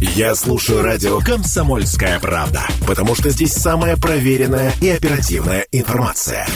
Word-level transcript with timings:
Я 0.00 0.34
слушаю 0.34 0.82
радио 0.82 1.20
«Комсомольская 1.20 2.20
правда», 2.20 2.60
потому 2.86 3.14
что 3.14 3.30
здесь 3.30 3.54
самая 3.54 3.96
проверенная 3.96 4.70
и 4.82 4.90
оперативная 4.90 5.66
информация. 5.72 6.46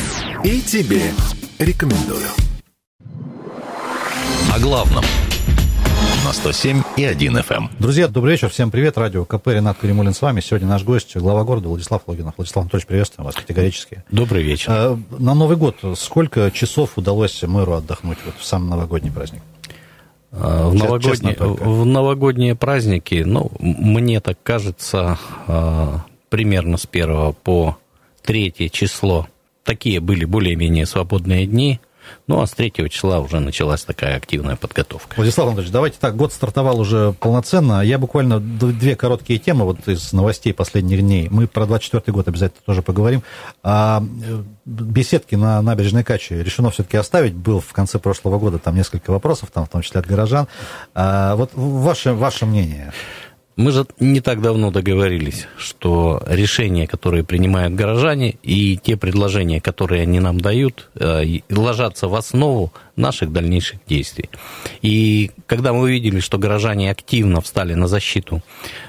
И 0.45 0.61
тебе 0.61 1.01
рекомендую. 1.59 2.27
О 4.55 4.59
главном 4.61 5.05
на 6.23 6.35
107 6.35 6.83
и 6.99 7.05
1 7.05 7.39
FM. 7.39 7.57
Эм. 7.57 7.71
Друзья, 7.79 8.09
добрый 8.09 8.33
вечер, 8.33 8.51
всем 8.51 8.71
привет. 8.71 8.99
Радио 8.99 9.25
КП, 9.25 9.47
Ренат 9.49 9.79
Перемулин 9.79 10.13
с 10.13 10.21
вами. 10.21 10.41
Сегодня 10.41 10.69
наш 10.69 10.85
гость, 10.85 11.17
глава 11.17 11.43
города 11.45 11.69
Владислав 11.69 12.03
Логинов. 12.07 12.35
Владислав 12.37 12.65
Анатольевич, 12.65 12.87
приветствуем 12.87 13.25
вас 13.25 13.37
категорически. 13.37 14.05
Добрый 14.11 14.43
вечер. 14.43 14.71
А, 14.71 14.99
на 15.19 15.33
Новый 15.33 15.57
год 15.57 15.77
сколько 15.97 16.51
часов 16.51 16.99
удалось 16.99 17.43
мэру 17.43 17.73
отдохнуть 17.73 18.19
вот 18.27 18.35
в 18.39 18.45
самый 18.45 18.69
новогодний 18.69 19.11
праздник? 19.11 19.41
А, 20.33 20.69
в, 20.69 20.75
новогодние, 20.75 21.37
в 21.39 21.85
новогодние 21.85 22.55
праздники, 22.55 23.23
ну, 23.27 23.51
мне 23.59 24.21
так 24.21 24.39
кажется, 24.43 25.19
а, 25.47 26.05
примерно 26.29 26.77
с 26.77 26.87
1 26.91 27.35
по 27.43 27.77
3 28.23 28.71
число 28.71 29.27
такие 29.65 30.01
были 30.01 30.25
более-менее 30.25 30.87
свободные 30.87 31.47
дни. 31.47 31.81
Ну, 32.27 32.41
а 32.41 32.47
с 32.47 32.53
3 32.53 32.73
числа 32.91 33.21
уже 33.21 33.41
началась 33.41 33.85
такая 33.85 34.17
активная 34.17 34.57
подготовка. 34.57 35.15
Владислав 35.17 35.49
Анатольевич, 35.49 35.73
давайте 35.73 35.97
так, 36.01 36.17
год 36.17 36.33
стартовал 36.33 36.81
уже 36.81 37.13
полноценно. 37.19 37.81
Я 37.83 37.99
буквально 37.99 38.41
две 38.41 38.97
короткие 38.97 39.39
темы 39.39 39.65
вот 39.65 39.89
из 39.89 40.13
новостей 40.13 40.55
последних 40.55 41.01
дней. 41.01 41.29
Мы 41.31 41.47
про 41.47 41.67
24 41.67 42.13
год 42.15 42.29
обязательно 42.29 42.63
тоже 42.65 42.83
поговорим. 42.83 43.23
А, 43.63 44.03
э, 44.03 44.43
беседки 44.65 45.35
на 45.35 45.61
набережной 45.63 46.05
Каче 46.05 46.43
решено 46.43 46.71
все-таки 46.71 46.97
оставить. 46.97 47.35
Был 47.35 47.61
в 47.61 47.73
конце 47.73 47.99
прошлого 47.99 48.39
года 48.39 48.59
там 48.59 48.77
несколько 48.77 49.11
вопросов, 49.11 49.51
там 49.53 49.67
в 49.67 49.69
том 49.69 49.83
числе 49.83 50.01
от 50.01 50.07
горожан. 50.07 50.47
А, 50.95 51.35
вот 51.37 51.51
ваше, 51.55 52.13
ваше 52.13 52.47
мнение? 52.47 52.93
Мы 53.61 53.73
же 53.73 53.85
не 54.01 54.23
так 54.23 54.41
давно 54.41 54.71
договорились, 54.71 55.47
что 55.59 56.23
решения, 56.27 56.87
которые 56.87 57.25
принимают 57.25 57.75
горожане, 57.75 58.37
и 58.43 58.79
те 58.79 58.97
предложения, 58.97 59.61
которые 59.61 60.01
они 60.01 60.19
нам 60.19 60.41
дают, 60.41 60.89
э, 60.95 61.41
ложатся 61.51 62.09
в 62.09 62.15
основу 62.15 62.73
наших 62.97 63.33
дальнейших 63.33 63.81
действий. 63.87 64.31
И 64.81 65.31
когда 65.47 65.75
мы 65.75 65.81
увидели, 65.81 66.21
что 66.21 66.39
горожане 66.39 66.91
активно 66.91 67.43
встали 67.43 67.75
на 67.75 67.87
защиту 67.87 68.41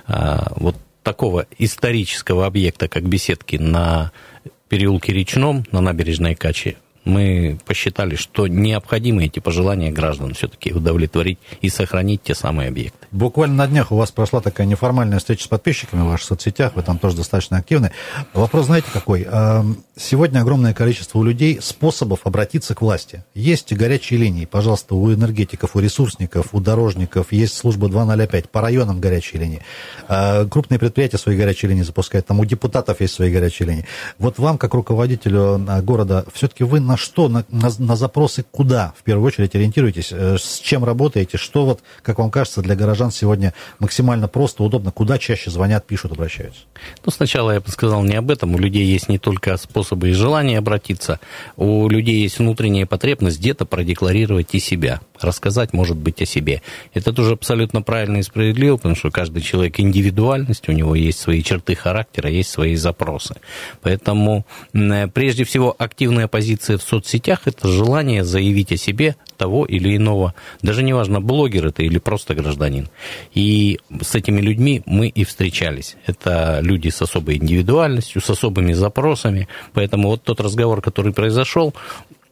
э, 0.07 0.37
вот 0.55 0.77
такого 1.03 1.47
исторического 1.57 2.45
объекта, 2.45 2.87
как 2.87 3.03
беседки 3.03 3.57
на 3.57 4.13
переулке 4.69 5.11
Речном, 5.11 5.65
на 5.73 5.81
набережной 5.81 6.35
Каче, 6.35 6.77
мы 7.05 7.57
посчитали, 7.65 8.15
что 8.15 8.47
необходимо 8.47 9.23
эти 9.23 9.39
пожелания 9.39 9.91
граждан 9.91 10.33
все-таки 10.33 10.73
удовлетворить 10.73 11.39
и 11.61 11.69
сохранить 11.69 12.23
те 12.23 12.35
самые 12.35 12.69
объекты. 12.69 13.07
Буквально 13.11 13.55
на 13.55 13.67
днях 13.67 13.91
у 13.91 13.95
вас 13.95 14.11
прошла 14.11 14.41
такая 14.41 14.67
неформальная 14.67 15.19
встреча 15.19 15.45
с 15.45 15.47
подписчиками 15.47 16.01
в 16.01 16.05
ваших 16.05 16.27
соцсетях, 16.27 16.73
вы 16.75 16.83
там 16.83 16.99
тоже 16.99 17.17
достаточно 17.17 17.57
активны. 17.57 17.91
Вопрос, 18.33 18.67
знаете, 18.67 18.87
какой? 18.93 19.23
Эм, 19.23 19.83
сегодня 19.95 20.41
огромное 20.41 20.73
количество 20.73 21.19
у 21.19 21.23
людей 21.23 21.59
способов 21.61 22.21
обратиться 22.23 22.75
к 22.75 22.81
власти. 22.81 23.23
Есть 23.33 23.73
горячие 23.73 24.19
линии, 24.19 24.45
пожалуйста, 24.45 24.95
у 24.95 25.13
энергетиков, 25.13 25.75
у 25.75 25.79
ресурсников, 25.79 26.53
у 26.53 26.59
дорожников, 26.59 27.31
есть 27.31 27.55
служба 27.55 27.89
205, 27.89 28.49
по 28.49 28.61
районам 28.61 28.99
горячие 28.99 29.41
линии. 29.41 29.61
Э, 30.07 30.45
крупные 30.45 30.79
предприятия 30.79 31.17
свои 31.17 31.35
горячие 31.37 31.69
линии 31.69 31.83
запускают, 31.83 32.27
там 32.27 32.39
у 32.39 32.45
депутатов 32.45 33.01
есть 33.01 33.13
свои 33.13 33.31
горячие 33.31 33.67
линии. 33.67 33.85
Вот 34.19 34.37
вам, 34.37 34.57
как 34.57 34.73
руководителю 34.73 35.65
э, 35.67 35.81
города, 35.81 36.25
все-таки 36.33 36.63
вы 36.63 36.79
на 36.91 36.97
что, 36.97 37.29
на, 37.29 37.45
на, 37.49 37.71
на 37.79 37.95
запросы 37.95 38.43
куда 38.51 38.93
в 38.97 39.03
первую 39.03 39.25
очередь 39.25 39.55
ориентируетесь, 39.55 40.09
э, 40.11 40.35
с 40.37 40.59
чем 40.59 40.83
работаете, 40.83 41.37
что 41.37 41.65
вот, 41.65 41.79
как 42.01 42.19
вам 42.19 42.29
кажется, 42.29 42.61
для 42.61 42.75
горожан 42.75 43.11
сегодня 43.11 43.53
максимально 43.79 44.27
просто, 44.27 44.61
удобно, 44.63 44.91
куда 44.91 45.17
чаще 45.17 45.49
звонят, 45.49 45.87
пишут, 45.87 46.11
обращаются? 46.11 46.63
Ну, 47.05 47.11
сначала 47.11 47.51
я 47.51 47.61
бы 47.61 47.69
сказал 47.69 48.03
не 48.03 48.15
об 48.15 48.29
этом. 48.29 48.55
У 48.55 48.57
людей 48.57 48.83
есть 48.83 49.07
не 49.07 49.19
только 49.19 49.55
способы 49.55 50.09
и 50.09 50.11
желания 50.11 50.57
обратиться, 50.57 51.21
у 51.55 51.87
людей 51.87 52.23
есть 52.23 52.39
внутренняя 52.39 52.85
потребность 52.85 53.39
где-то 53.39 53.65
продекларировать 53.65 54.49
и 54.51 54.59
себя, 54.59 54.99
рассказать, 55.21 55.71
может 55.71 55.95
быть, 55.95 56.21
о 56.21 56.25
себе. 56.25 56.61
Это 56.93 57.13
тоже 57.13 57.33
абсолютно 57.33 57.81
правильно 57.81 58.17
и 58.17 58.23
справедливо, 58.23 58.75
потому 58.75 58.95
что 58.95 59.11
каждый 59.11 59.43
человек 59.43 59.79
индивидуальность, 59.79 60.67
у 60.67 60.73
него 60.73 60.93
есть 60.95 61.19
свои 61.19 61.41
черты 61.41 61.73
характера, 61.73 62.29
есть 62.29 62.49
свои 62.49 62.75
запросы. 62.75 63.35
Поэтому, 63.81 64.45
прежде 65.13 65.45
всего, 65.45 65.73
активная 65.77 66.27
позиция 66.27 66.80
в 66.81 66.89
соцсетях– 66.89 67.41
это 67.45 67.67
желание 67.67 68.23
заявить 68.23 68.71
о 68.71 68.77
себе 68.77 69.15
того 69.37 69.65
или 69.65 69.95
иного, 69.95 70.33
даже 70.61 70.83
неважно, 70.83 71.21
блогер 71.21 71.67
это 71.67 71.83
или 71.83 71.97
просто 71.97 72.35
гражданин. 72.35 72.89
И 73.33 73.79
с 74.01 74.15
этими 74.15 74.41
людьми 74.41 74.83
мы 74.85 75.07
и 75.07 75.23
встречались. 75.23 75.95
Это 76.05 76.59
люди 76.61 76.89
с 76.89 77.01
особой 77.01 77.37
индивидуальностью, 77.37 78.21
с 78.21 78.29
особыми 78.29 78.73
запросами. 78.73 79.47
Поэтому 79.73 80.09
вот 80.09 80.23
тот 80.23 80.41
разговор, 80.41 80.81
который 80.81 81.13
произошел, 81.13 81.73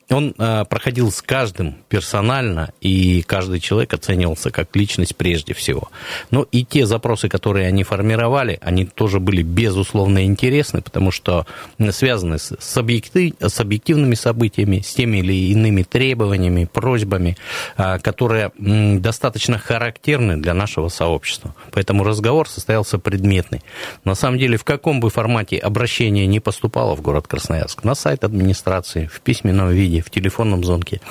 он 0.09 0.34
э, 0.38 0.66
проходил 0.66 1.12
с 1.12 1.22
каждым 1.22 1.75
персонально, 1.88 2.72
и 2.81 3.22
каждый 3.22 3.59
человек 3.59 3.94
оценивался 3.94 4.52
как 4.52 4.75
личность 4.75 5.16
прежде 5.16 5.53
всего. 5.53 5.90
Но 6.31 6.46
и 6.52 6.66
те 6.66 6.86
запросы, 6.86 7.30
которые 7.30 7.68
они 7.68 7.84
формировали, 7.84 8.59
они 8.62 8.86
тоже 8.86 9.20
были 9.20 9.44
безусловно 9.44 10.25
интересны, 10.25 10.81
потому 10.81 11.12
что 11.12 11.46
связаны 11.92 12.40
с, 12.40 12.56
с, 12.59 12.78
объектив, 12.78 13.36
с 13.40 13.59
объективными 13.59 14.16
событиями, 14.16 14.80
с 14.80 14.94
теми 14.94 15.18
или 15.18 15.52
иными 15.52 15.84
требованиями, 15.84 16.66
просьбами, 16.66 17.38
э, 17.78 18.00
которые 18.00 18.52
э, 18.58 18.97
достаточно 18.97 19.58
характерны 19.58 20.38
для 20.38 20.53
нашего 20.53 20.90
сообщества. 20.90 21.53
Поэтому 21.72 22.03
разговор 22.03 22.50
состоялся 22.50 22.97
предметный. 22.97 23.62
На 24.06 24.16
самом 24.16 24.40
деле, 24.40 24.58
в 24.58 24.64
каком 24.64 25.00
бы 25.00 25.09
формате 25.09 25.58
обращение 25.58 26.26
не 26.26 26.40
поступало 26.40 26.96
в 26.96 27.02
город 27.02 27.28
Красноярск, 27.28 27.84
на 27.84 27.96
сайт 27.96 28.24
администрации, 28.24 29.06
в 29.06 29.22
письменном 29.22 29.70
виде, 29.70 29.98
в 30.01 30.09
телефонном 30.09 30.63
звонке. 30.63 31.01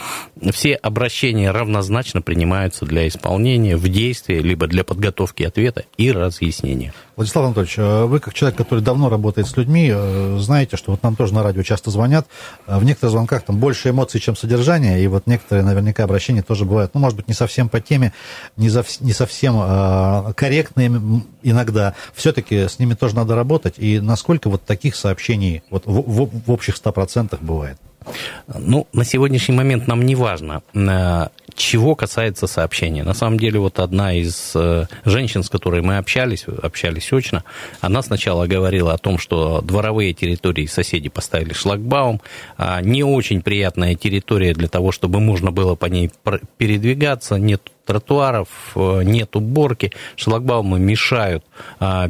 Все 0.52 0.74
обращения 0.74 1.50
равнозначно 1.50 2.22
принимаются 2.22 2.84
для 2.84 3.06
исполнения 3.08 3.76
в 3.76 3.88
действии, 3.88 4.38
либо 4.40 4.66
для 4.66 4.84
подготовки 4.84 5.42
ответа 5.42 5.84
и 5.96 6.12
разъяснения. 6.12 6.92
Владислав 7.16 7.46
Анатольевич, 7.46 7.78
э, 7.78 8.04
вы 8.04 8.20
как 8.20 8.34
человек, 8.34 8.56
который 8.56 8.80
давно 8.80 9.08
работает 9.08 9.48
с 9.48 9.56
людьми, 9.56 9.90
э, 9.92 10.38
знаете, 10.38 10.76
что 10.76 10.92
вот 10.92 11.02
нам 11.02 11.16
тоже 11.16 11.34
на 11.34 11.42
радио 11.42 11.62
часто 11.62 11.90
звонят. 11.90 12.26
Э, 12.66 12.78
в 12.78 12.84
некоторых 12.84 13.12
звонках 13.12 13.42
там 13.42 13.58
больше 13.58 13.90
эмоций, 13.90 14.20
чем 14.20 14.36
содержания, 14.36 15.00
и 15.00 15.06
вот 15.08 15.26
некоторые 15.26 15.64
наверняка 15.64 16.04
обращения 16.04 16.42
тоже 16.42 16.64
бывают, 16.64 16.94
ну, 16.94 17.00
может 17.00 17.16
быть, 17.16 17.28
не 17.28 17.34
совсем 17.34 17.68
по 17.68 17.80
теме, 17.80 18.12
не, 18.56 18.68
за, 18.68 18.84
не 19.00 19.12
совсем 19.12 19.56
э, 19.60 20.32
корректные 20.34 20.88
иногда. 21.42 21.94
Все-таки 22.14 22.68
с 22.68 22.78
ними 22.78 22.94
тоже 22.94 23.16
надо 23.16 23.34
работать. 23.34 23.74
И 23.78 24.00
насколько 24.00 24.48
вот 24.48 24.64
таких 24.64 24.94
сообщений 24.94 25.62
вот 25.70 25.86
в, 25.86 25.92
в, 25.92 26.30
в 26.46 26.50
общих 26.50 26.76
100% 26.76 27.38
бывает? 27.40 27.78
Ну, 28.54 28.86
на 28.92 29.04
сегодняшний 29.04 29.54
момент 29.54 29.86
нам 29.86 30.02
не 30.02 30.14
важно, 30.14 30.62
э, 30.74 31.28
чего 31.54 31.94
касается 31.94 32.46
сообщения. 32.46 33.02
На 33.04 33.14
самом 33.14 33.38
деле, 33.38 33.60
вот 33.60 33.78
одна 33.78 34.14
из 34.14 34.52
э, 34.54 34.86
женщин, 35.04 35.42
с 35.42 35.50
которой 35.50 35.82
мы 35.82 35.98
общались, 35.98 36.46
общались 36.62 37.12
очно, 37.12 37.44
она 37.80 38.02
сначала 38.02 38.46
говорила 38.46 38.94
о 38.94 38.98
том, 38.98 39.18
что 39.18 39.60
дворовые 39.60 40.14
территории 40.14 40.66
соседи 40.66 41.08
поставили 41.08 41.52
шлагбаум, 41.52 42.20
а 42.56 42.80
не 42.80 43.02
очень 43.02 43.42
приятная 43.42 43.94
территория 43.94 44.54
для 44.54 44.68
того, 44.68 44.92
чтобы 44.92 45.20
можно 45.20 45.50
было 45.50 45.74
по 45.74 45.86
ней 45.86 46.10
передвигаться, 46.56 47.36
нет 47.36 47.70
тротуаров, 47.84 48.48
э, 48.76 49.02
нет 49.04 49.36
уборки, 49.36 49.92
шлагбаумы 50.16 50.78
мешают 50.78 51.44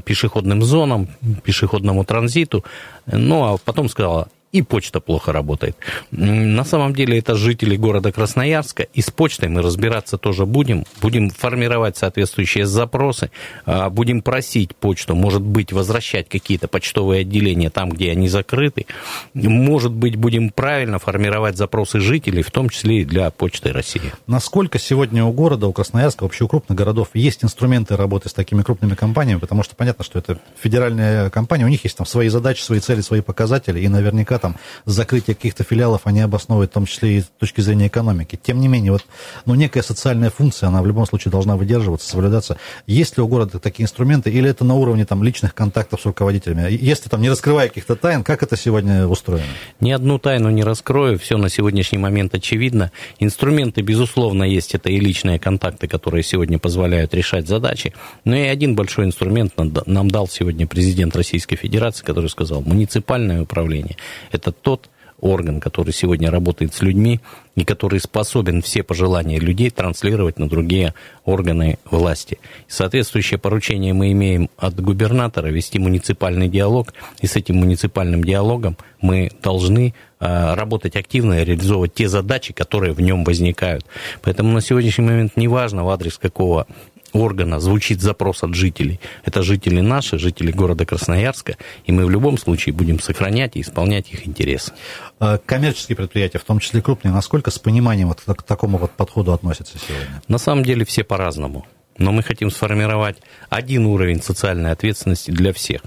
пешеходным 0.04 0.62
зонам, 0.62 1.08
пешеходному 1.42 2.04
транзиту. 2.04 2.64
Ну, 3.06 3.54
а 3.54 3.58
потом 3.58 3.88
сказала, 3.88 4.28
и 4.52 4.62
почта 4.62 5.00
плохо 5.00 5.32
работает. 5.32 5.76
На 6.10 6.64
самом 6.64 6.94
деле 6.94 7.18
это 7.18 7.34
жители 7.34 7.76
города 7.76 8.12
Красноярска, 8.12 8.84
и 8.84 9.02
с 9.02 9.10
почтой 9.10 9.48
мы 9.48 9.62
разбираться 9.62 10.16
тоже 10.16 10.46
будем, 10.46 10.84
будем 11.02 11.30
формировать 11.30 11.96
соответствующие 11.96 12.66
запросы, 12.66 13.30
а, 13.66 13.90
будем 13.90 14.22
просить 14.22 14.74
почту, 14.74 15.14
может 15.14 15.42
быть, 15.42 15.72
возвращать 15.72 16.28
какие-то 16.28 16.68
почтовые 16.68 17.22
отделения 17.22 17.70
там, 17.70 17.90
где 17.90 18.10
они 18.10 18.28
закрыты, 18.28 18.86
может 19.34 19.92
быть, 19.92 20.16
будем 20.16 20.50
правильно 20.50 20.98
формировать 20.98 21.56
запросы 21.56 22.00
жителей, 22.00 22.42
в 22.42 22.50
том 22.50 22.70
числе 22.70 23.02
и 23.02 23.04
для 23.04 23.30
Почты 23.30 23.72
России. 23.72 24.12
Насколько 24.26 24.78
сегодня 24.78 25.24
у 25.24 25.32
города, 25.32 25.66
у 25.66 25.72
Красноярска, 25.72 26.22
вообще 26.22 26.44
у 26.44 26.48
крупных 26.48 26.76
городов 26.76 27.08
есть 27.14 27.44
инструменты 27.44 27.96
работы 27.96 28.28
с 28.28 28.32
такими 28.32 28.62
крупными 28.62 28.94
компаниями, 28.94 29.38
потому 29.38 29.62
что 29.62 29.76
понятно, 29.76 30.04
что 30.04 30.18
это 30.18 30.38
федеральная 30.60 31.30
компания, 31.30 31.64
у 31.64 31.68
них 31.68 31.84
есть 31.84 31.96
там 31.96 32.06
свои 32.06 32.28
задачи, 32.28 32.62
свои 32.62 32.80
цели, 32.80 33.02
свои 33.02 33.20
показатели, 33.20 33.80
и 33.80 33.88
наверняка 33.88 34.37
иногда 34.38 34.48
там 34.48 34.56
закрытие 34.84 35.34
каких-то 35.34 35.64
филиалов 35.64 36.02
они 36.04 36.20
обосновывают, 36.20 36.70
в 36.70 36.74
том 36.74 36.86
числе 36.86 37.18
и 37.18 37.20
с 37.20 37.30
точки 37.38 37.60
зрения 37.60 37.88
экономики. 37.88 38.38
Тем 38.40 38.60
не 38.60 38.68
менее, 38.68 38.92
вот, 38.92 39.04
ну, 39.44 39.54
некая 39.54 39.82
социальная 39.82 40.30
функция, 40.30 40.68
она 40.68 40.82
в 40.82 40.86
любом 40.86 41.06
случае 41.06 41.32
должна 41.32 41.56
выдерживаться, 41.56 42.08
соблюдаться. 42.08 42.56
Есть 42.86 43.16
ли 43.16 43.22
у 43.22 43.28
города 43.28 43.58
такие 43.58 43.84
инструменты, 43.84 44.30
или 44.30 44.48
это 44.48 44.64
на 44.64 44.74
уровне 44.74 45.04
там 45.04 45.22
личных 45.22 45.54
контактов 45.54 46.00
с 46.00 46.06
руководителями? 46.06 46.68
Если 46.70 47.08
там 47.08 47.20
не 47.20 47.30
раскрывая 47.30 47.68
каких-то 47.68 47.96
тайн, 47.96 48.24
как 48.24 48.42
это 48.42 48.56
сегодня 48.56 49.06
устроено? 49.06 49.44
Ни 49.80 49.90
одну 49.90 50.18
тайну 50.18 50.50
не 50.50 50.62
раскрою, 50.62 51.18
все 51.18 51.36
на 51.36 51.48
сегодняшний 51.48 51.98
момент 51.98 52.34
очевидно. 52.34 52.92
Инструменты, 53.18 53.82
безусловно, 53.82 54.44
есть, 54.44 54.74
это 54.74 54.90
и 54.90 55.00
личные 55.00 55.38
контакты, 55.38 55.88
которые 55.88 56.22
сегодня 56.22 56.58
позволяют 56.58 57.14
решать 57.14 57.48
задачи, 57.48 57.94
но 58.24 58.36
и 58.36 58.42
один 58.42 58.74
большой 58.74 59.06
инструмент 59.06 59.52
нам 59.56 60.10
дал 60.10 60.28
сегодня 60.28 60.66
президент 60.66 61.16
Российской 61.16 61.56
Федерации, 61.56 62.04
который 62.04 62.30
сказал, 62.30 62.62
муниципальное 62.62 63.42
управление– 63.42 63.96
это 64.30 64.52
тот 64.52 64.90
орган, 65.20 65.60
который 65.60 65.92
сегодня 65.92 66.30
работает 66.30 66.74
с 66.74 66.82
людьми 66.82 67.20
и 67.56 67.64
который 67.64 68.00
способен 68.00 68.62
все 68.62 68.82
пожелания 68.82 69.38
людей 69.38 69.70
транслировать 69.70 70.38
на 70.38 70.48
другие 70.48 70.94
органы 71.24 71.78
власти. 71.90 72.38
Соответствующее 72.68 73.38
поручение 73.38 73.92
мы 73.92 74.12
имеем 74.12 74.48
от 74.56 74.80
губернатора 74.80 75.48
вести 75.48 75.78
муниципальный 75.78 76.48
диалог, 76.48 76.94
и 77.20 77.26
с 77.26 77.36
этим 77.36 77.56
муниципальным 77.56 78.22
диалогом 78.22 78.76
мы 79.00 79.30
должны 79.42 79.94
а, 80.20 80.54
работать 80.54 80.96
активно 80.96 81.40
и 81.40 81.44
реализовывать 81.44 81.94
те 81.94 82.08
задачи, 82.08 82.52
которые 82.52 82.92
в 82.92 83.00
нем 83.00 83.24
возникают. 83.24 83.84
Поэтому 84.22 84.52
на 84.52 84.60
сегодняшний 84.60 85.04
момент 85.04 85.32
неважно, 85.36 85.84
в 85.84 85.88
адрес 85.90 86.16
какого 86.18 86.66
органа 87.12 87.60
звучит 87.60 88.00
запрос 88.00 88.42
от 88.42 88.54
жителей. 88.54 89.00
Это 89.24 89.42
жители 89.42 89.80
наши, 89.80 90.18
жители 90.18 90.52
города 90.52 90.84
Красноярска, 90.84 91.56
и 91.86 91.92
мы 91.92 92.04
в 92.04 92.10
любом 92.10 92.38
случае 92.38 92.74
будем 92.74 93.00
сохранять 93.00 93.56
и 93.56 93.60
исполнять 93.60 94.10
их 94.12 94.26
интересы. 94.26 94.72
А 95.20 95.38
коммерческие 95.38 95.96
предприятия, 95.96 96.38
в 96.38 96.44
том 96.44 96.60
числе 96.60 96.82
крупные, 96.82 97.12
насколько 97.12 97.50
с 97.50 97.58
пониманием 97.58 98.08
вот 98.08 98.20
к 98.20 98.42
такому 98.42 98.78
вот 98.78 98.92
подходу 98.92 99.32
относятся 99.32 99.78
сегодня? 99.78 100.22
На 100.28 100.38
самом 100.38 100.64
деле 100.64 100.84
все 100.84 101.04
по-разному 101.04 101.66
но 101.98 102.12
мы 102.12 102.22
хотим 102.22 102.50
сформировать 102.50 103.16
один 103.50 103.86
уровень 103.86 104.22
социальной 104.22 104.70
ответственности 104.70 105.30
для 105.30 105.52
всех. 105.52 105.82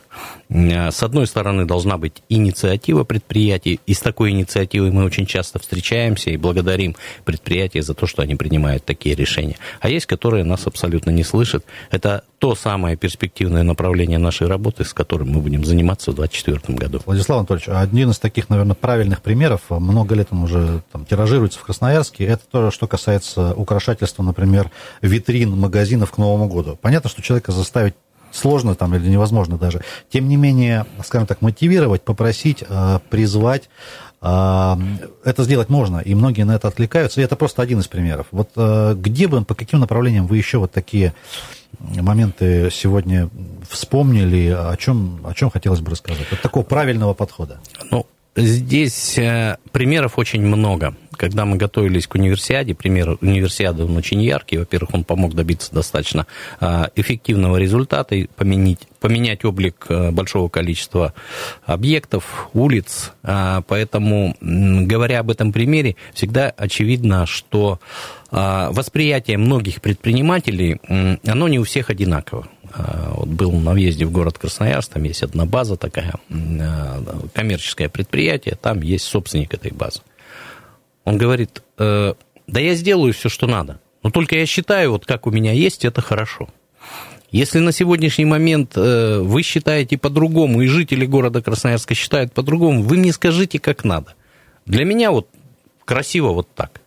Э, 0.50 0.92
с 0.92 1.02
одной 1.04 1.28
стороны, 1.28 1.66
должна 1.66 1.98
быть 1.98 2.22
инициатива 2.30 3.04
предприятий, 3.04 3.80
и 3.86 3.94
с 3.94 4.00
такой 4.00 4.32
инициативой 4.32 4.92
мы 4.92 5.04
очень 5.06 5.26
часто 5.26 5.60
встречаемся 5.60 6.30
и 6.30 6.38
благодарим 6.38 6.96
предприятия 7.26 7.82
за 7.82 7.94
то, 7.94 8.08
что 8.08 8.22
они 8.22 8.36
принимают 8.36 8.86
такие 8.86 9.16
решения. 9.16 9.58
А 9.80 9.90
есть, 9.90 10.06
которые 10.06 10.44
нас 10.44 10.68
абсолютно 10.68 11.10
не 11.12 11.24
слышат. 11.24 11.66
Это 11.90 12.24
то 12.42 12.56
самое 12.56 12.96
перспективное 12.98 13.62
направление 13.62 14.18
нашей 14.18 14.48
работы, 14.48 14.84
с 14.84 14.96
которым 14.96 15.30
мы 15.30 15.42
будем 15.42 15.64
заниматься 15.64 16.10
в 16.10 16.16
2024 16.16 16.76
году. 16.76 17.00
Владислав 17.06 17.38
Анатольевич, 17.38 17.70
один 17.70 18.10
из 18.10 18.18
таких, 18.18 18.50
наверное, 18.50 18.74
правильных 18.74 19.22
примеров, 19.22 19.62
много 19.70 20.16
лет 20.16 20.30
он 20.32 20.46
уже 20.46 20.82
там, 20.92 21.06
тиражируется 21.06 21.60
в 21.60 21.64
Красноярске, 21.64 22.26
это 22.26 22.42
то, 22.50 22.72
что 22.72 22.88
касается 22.88 23.54
украшательства, 23.54 24.24
например, 24.24 24.72
витрин 25.04 25.56
магазинов 25.56 26.10
к 26.10 26.18
Новому 26.18 26.48
году. 26.48 26.80
Понятно, 26.82 27.12
что 27.12 27.22
человека 27.22 27.52
заставить 27.52 27.94
сложно 28.32 28.74
там 28.74 28.96
или 28.96 29.08
невозможно 29.08 29.60
даже. 29.60 29.84
Тем 30.10 30.28
не 30.28 30.36
менее, 30.36 30.88
скажем 31.06 31.28
так, 31.28 31.44
мотивировать, 31.44 32.02
попросить, 32.02 32.64
э, 32.68 33.00
призвать, 33.12 33.70
это 34.22 35.36
сделать 35.40 35.70
можно, 35.70 35.98
и 35.98 36.14
многие 36.14 36.44
на 36.44 36.54
это 36.54 36.68
откликаются, 36.68 37.22
и 37.22 37.24
это 37.24 37.36
просто 37.36 37.64
один 37.64 37.80
из 37.80 37.88
примеров. 37.88 38.28
Вот 38.32 38.50
э, 38.56 38.94
где 38.96 39.28
бы, 39.28 39.44
по 39.44 39.56
каким 39.56 39.80
направлениям 39.80 40.28
вы 40.28 40.38
еще 40.38 40.60
вот 40.60 40.72
такие 40.72 41.16
моменты 41.80 42.70
сегодня 42.72 43.30
вспомнили, 43.68 44.50
о 44.50 44.76
чем, 44.78 45.22
о 45.26 45.34
чем 45.34 45.50
хотелось 45.50 45.80
бы 45.80 45.92
рассказать? 45.92 46.28
Вот 46.30 46.40
такого 46.42 46.64
правильного 46.64 47.16
подхода. 47.16 47.62
Ну, 47.90 48.06
здесь 48.36 49.18
э, 49.18 49.58
примеров 49.72 50.18
очень 50.18 50.42
много. 50.42 50.96
Когда 51.18 51.46
мы 51.46 51.58
готовились 51.58 52.08
к 52.08 52.16
универсиаде, 52.16 52.74
пример 52.74 53.18
универсиады, 53.22 53.84
он 53.84 53.96
очень 53.96 54.22
яркий. 54.22 54.58
Во-первых, 54.58 54.94
он 54.94 55.04
помог 55.04 55.36
добиться 55.36 55.72
достаточно 55.74 56.26
э, 56.60 56.86
эффективного 56.96 57.58
результата 57.58 58.16
и 58.16 58.28
поменять, 58.28 58.88
поменять 59.00 59.46
облик 59.46 59.86
э, 59.90 60.12
большого 60.12 60.50
количества 60.50 61.14
объектов, 61.66 62.50
улиц. 62.54 63.12
Поэтому, 63.22 64.36
говоря 64.42 65.20
об 65.20 65.30
этом 65.30 65.52
примере, 65.52 65.96
всегда 66.14 66.50
очевидно, 66.50 67.26
что 67.26 67.80
восприятие 68.32 69.38
многих 69.38 69.82
предпринимателей, 69.82 70.80
оно 71.26 71.48
не 71.48 71.60
у 71.60 71.64
всех 71.64 71.90
одинаково. 71.90 72.48
А, 72.74 73.14
вот 73.16 73.28
был 73.28 73.52
на 73.52 73.74
въезде 73.74 74.06
в 74.06 74.12
город 74.12 74.38
Красноярск, 74.38 74.94
там 74.94 75.04
есть 75.04 75.24
одна 75.24 75.46
база 75.46 75.76
такая, 75.76 76.16
а, 76.30 77.04
коммерческое 77.34 77.90
предприятие, 77.90 78.56
там 78.62 78.82
есть 78.82 79.06
собственник 79.06 79.54
этой 79.54 79.72
базы. 79.72 80.02
Он 81.04 81.18
говорит, 81.18 81.64
«Э, 81.78 82.14
да 82.48 82.60
я 82.60 82.76
сделаю 82.76 83.14
все, 83.14 83.30
что 83.30 83.48
надо, 83.48 83.80
но 84.04 84.12
только 84.12 84.36
я 84.36 84.46
считаю, 84.46 84.92
вот 84.92 85.06
как 85.06 85.28
у 85.28 85.32
меня 85.32 85.52
есть, 85.52 85.84
это 85.86 86.02
хорошо. 86.02 86.48
Если 87.32 87.60
на 87.60 87.72
сегодняшний 87.72 88.26
момент 88.26 88.74
э, 88.76 89.20
вы 89.20 89.42
считаете 89.42 89.98
по-другому, 89.98 90.62
и 90.62 90.68
жители 90.68 91.06
города 91.06 91.42
Красноярска 91.42 91.96
считают 91.96 92.34
по-другому, 92.34 92.84
вы 92.84 92.98
мне 92.98 93.14
скажите, 93.14 93.58
как 93.58 93.84
надо. 93.84 94.16
Для 94.66 94.86
меня 94.86 95.12
вот 95.12 95.30
красиво 95.86 96.34
вот 96.34 96.54
так. 96.54 96.81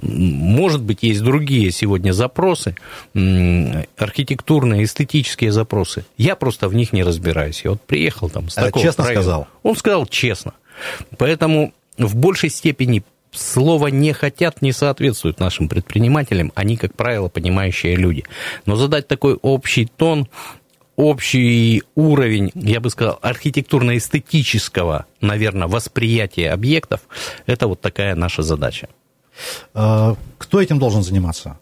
Может 0.00 0.82
быть, 0.82 1.02
есть 1.02 1.22
другие 1.22 1.70
сегодня 1.70 2.12
запросы, 2.12 2.76
архитектурные, 3.14 4.84
эстетические 4.84 5.52
запросы. 5.52 6.04
Я 6.18 6.36
просто 6.36 6.68
в 6.68 6.74
них 6.74 6.92
не 6.92 7.02
разбираюсь. 7.02 7.62
Я 7.64 7.70
вот 7.70 7.80
приехал 7.80 8.28
там 8.28 8.50
с 8.50 8.58
а 8.58 8.66
такого 8.66 8.84
честно 8.84 9.04
района. 9.04 9.22
сказал? 9.22 9.48
Он 9.62 9.76
сказал 9.76 10.06
честно. 10.06 10.52
Поэтому 11.16 11.72
в 11.96 12.14
большей 12.14 12.50
степени 12.50 13.04
слово 13.32 13.88
«не 13.88 14.12
хотят» 14.12 14.60
не 14.60 14.72
соответствует 14.72 15.40
нашим 15.40 15.68
предпринимателям. 15.68 16.52
Они, 16.54 16.76
как 16.76 16.94
правило, 16.94 17.28
понимающие 17.28 17.96
люди. 17.96 18.24
Но 18.66 18.76
задать 18.76 19.08
такой 19.08 19.34
общий 19.34 19.86
тон, 19.86 20.28
общий 20.96 21.82
уровень, 21.94 22.50
я 22.54 22.80
бы 22.80 22.90
сказал, 22.90 23.18
архитектурно-эстетического, 23.22 25.06
наверное, 25.20 25.68
восприятия 25.68 26.50
объектов, 26.50 27.00
это 27.46 27.66
вот 27.66 27.80
такая 27.80 28.14
наша 28.14 28.42
задача. 28.42 28.88
А, 29.74 30.16
кто 30.38 30.60
этим 30.60 30.78
должен 30.78 31.02
заниматься? 31.02 31.58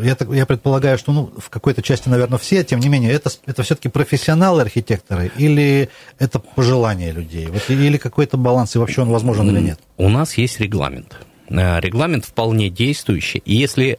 Я, 0.00 0.14
так, 0.14 0.30
я 0.32 0.46
предполагаю, 0.46 0.96
что 0.98 1.12
ну, 1.12 1.32
в 1.38 1.50
какой-то 1.50 1.82
части, 1.82 2.08
наверное, 2.08 2.38
все, 2.38 2.62
тем 2.62 2.80
не 2.80 2.88
менее, 2.88 3.12
это, 3.12 3.30
это 3.46 3.62
все-таки 3.62 3.88
профессионалы-архитекторы 3.88 5.32
или 5.36 5.88
это 6.18 6.38
пожелание 6.38 7.10
людей? 7.10 7.46
Вот, 7.46 7.68
или 7.68 7.96
какой-то 7.96 8.36
баланс, 8.36 8.76
и 8.76 8.78
вообще 8.78 9.02
он 9.02 9.10
возможен 9.10 9.48
или 9.50 9.60
нет? 9.60 9.80
У 9.96 10.08
нас 10.08 10.38
есть 10.38 10.60
регламент. 10.60 11.16
Э, 11.50 11.80
регламент 11.80 12.24
вполне 12.26 12.70
действующий. 12.70 13.42
И 13.44 13.54
если 13.54 13.98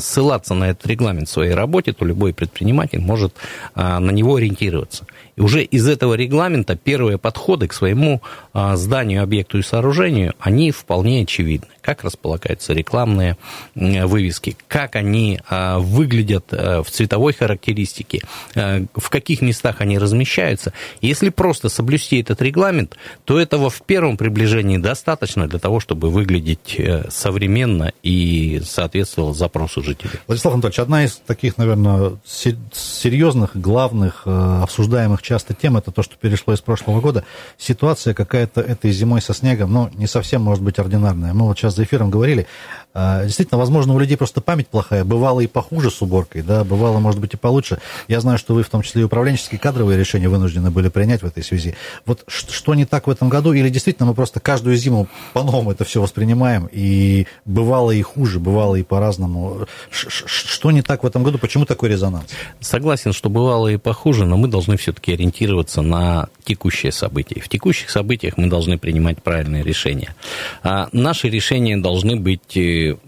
ссылаться 0.00 0.54
на 0.54 0.70
этот 0.70 0.86
регламент 0.86 1.28
в 1.28 1.32
своей 1.32 1.52
работе, 1.52 1.92
то 1.92 2.04
любой 2.04 2.34
предприниматель 2.34 3.00
может 3.00 3.34
э, 3.74 3.98
на 3.98 4.10
него 4.10 4.36
ориентироваться. 4.36 5.06
Уже 5.40 5.62
из 5.64 5.88
этого 5.88 6.14
регламента 6.14 6.76
первые 6.76 7.18
подходы 7.18 7.66
к 7.66 7.72
своему 7.72 8.22
э, 8.54 8.76
зданию, 8.76 9.22
объекту 9.22 9.58
и 9.58 9.62
сооружению, 9.62 10.34
они 10.38 10.70
вполне 10.70 11.22
очевидны. 11.22 11.68
Как 11.80 12.04
располагаются 12.04 12.74
рекламные 12.74 13.38
вывески, 13.74 14.54
как 14.68 14.96
они 14.96 15.40
выглядят 15.48 16.52
в 16.52 16.84
цветовой 16.90 17.32
характеристике, 17.32 18.20
в 18.54 19.08
каких 19.08 19.40
местах 19.40 19.76
они 19.78 19.98
размещаются. 19.98 20.74
Если 21.00 21.30
просто 21.30 21.70
соблюсти 21.70 22.20
этот 22.20 22.42
регламент, 22.42 22.96
то 23.24 23.40
этого 23.40 23.70
в 23.70 23.80
первом 23.80 24.18
приближении 24.18 24.76
достаточно 24.76 25.48
для 25.48 25.58
того, 25.58 25.80
чтобы 25.80 26.10
выглядеть 26.10 26.78
современно 27.08 27.92
и 28.02 28.60
соответствовал 28.62 29.32
запросу 29.32 29.82
жителей. 29.82 30.20
Владислав 30.26 30.52
Анатольевич, 30.52 30.80
одна 30.80 31.04
из 31.04 31.16
таких, 31.26 31.56
наверное, 31.56 32.18
серьезных, 32.26 33.56
главных, 33.56 34.22
э, 34.26 34.60
обсуждаемых 34.62 35.22
часто 35.30 35.54
тем, 35.54 35.76
это 35.76 35.92
то, 35.92 36.02
что 36.02 36.16
перешло 36.16 36.54
из 36.54 36.60
прошлого 36.60 37.00
года. 37.00 37.22
Ситуация 37.56 38.14
какая-то 38.14 38.60
этой 38.60 38.90
зимой 38.90 39.22
со 39.22 39.32
снегом, 39.32 39.72
но 39.72 39.88
не 39.94 40.08
совсем 40.08 40.42
может 40.42 40.64
быть 40.64 40.80
ординарная. 40.80 41.34
Мы 41.34 41.44
вот 41.46 41.56
сейчас 41.56 41.76
за 41.76 41.84
эфиром 41.84 42.10
говорили, 42.10 42.48
действительно, 42.94 43.58
возможно, 43.58 43.94
у 43.94 43.98
людей 43.98 44.16
просто 44.16 44.40
память 44.40 44.68
плохая. 44.68 45.04
Бывало 45.04 45.40
и 45.40 45.46
похуже 45.46 45.90
с 45.90 46.02
уборкой, 46.02 46.42
да, 46.42 46.64
бывало, 46.64 46.98
может 46.98 47.20
быть, 47.20 47.34
и 47.34 47.36
получше. 47.36 47.78
Я 48.08 48.20
знаю, 48.20 48.38
что 48.38 48.54
вы 48.54 48.62
в 48.62 48.68
том 48.68 48.82
числе 48.82 49.02
и 49.02 49.04
управленческие 49.04 49.58
кадровые 49.58 49.98
решения 49.98 50.28
вынуждены 50.28 50.70
были 50.70 50.88
принять 50.88 51.22
в 51.22 51.26
этой 51.26 51.42
связи. 51.42 51.74
Вот 52.06 52.24
что 52.26 52.74
не 52.74 52.84
так 52.84 53.06
в 53.06 53.10
этом 53.10 53.28
году? 53.28 53.52
Или 53.52 53.68
действительно 53.68 54.06
мы 54.06 54.14
просто 54.14 54.40
каждую 54.40 54.76
зиму 54.76 55.08
по-новому 55.32 55.72
это 55.72 55.84
все 55.84 56.00
воспринимаем 56.00 56.68
и 56.72 57.26
бывало 57.44 57.90
и 57.92 58.02
хуже, 58.02 58.40
бывало 58.40 58.76
и 58.76 58.82
по-разному. 58.82 59.66
Что 59.90 60.70
не 60.70 60.82
так 60.82 61.02
в 61.02 61.06
этом 61.06 61.22
году? 61.22 61.38
Почему 61.38 61.64
такой 61.64 61.90
резонанс? 61.90 62.26
Согласен, 62.60 63.12
что 63.12 63.28
бывало 63.28 63.68
и 63.68 63.76
похуже, 63.76 64.26
но 64.26 64.36
мы 64.36 64.48
должны 64.48 64.76
все-таки 64.76 65.12
ориентироваться 65.12 65.82
на 65.82 66.28
текущие 66.44 66.92
события. 66.92 67.40
В 67.40 67.48
текущих 67.48 67.90
событиях 67.90 68.36
мы 68.36 68.48
должны 68.48 68.78
принимать 68.78 69.22
правильные 69.22 69.62
решения. 69.62 70.14
А 70.62 70.88
наши 70.92 71.28
решения 71.28 71.76
должны 71.76 72.16
быть 72.16 72.56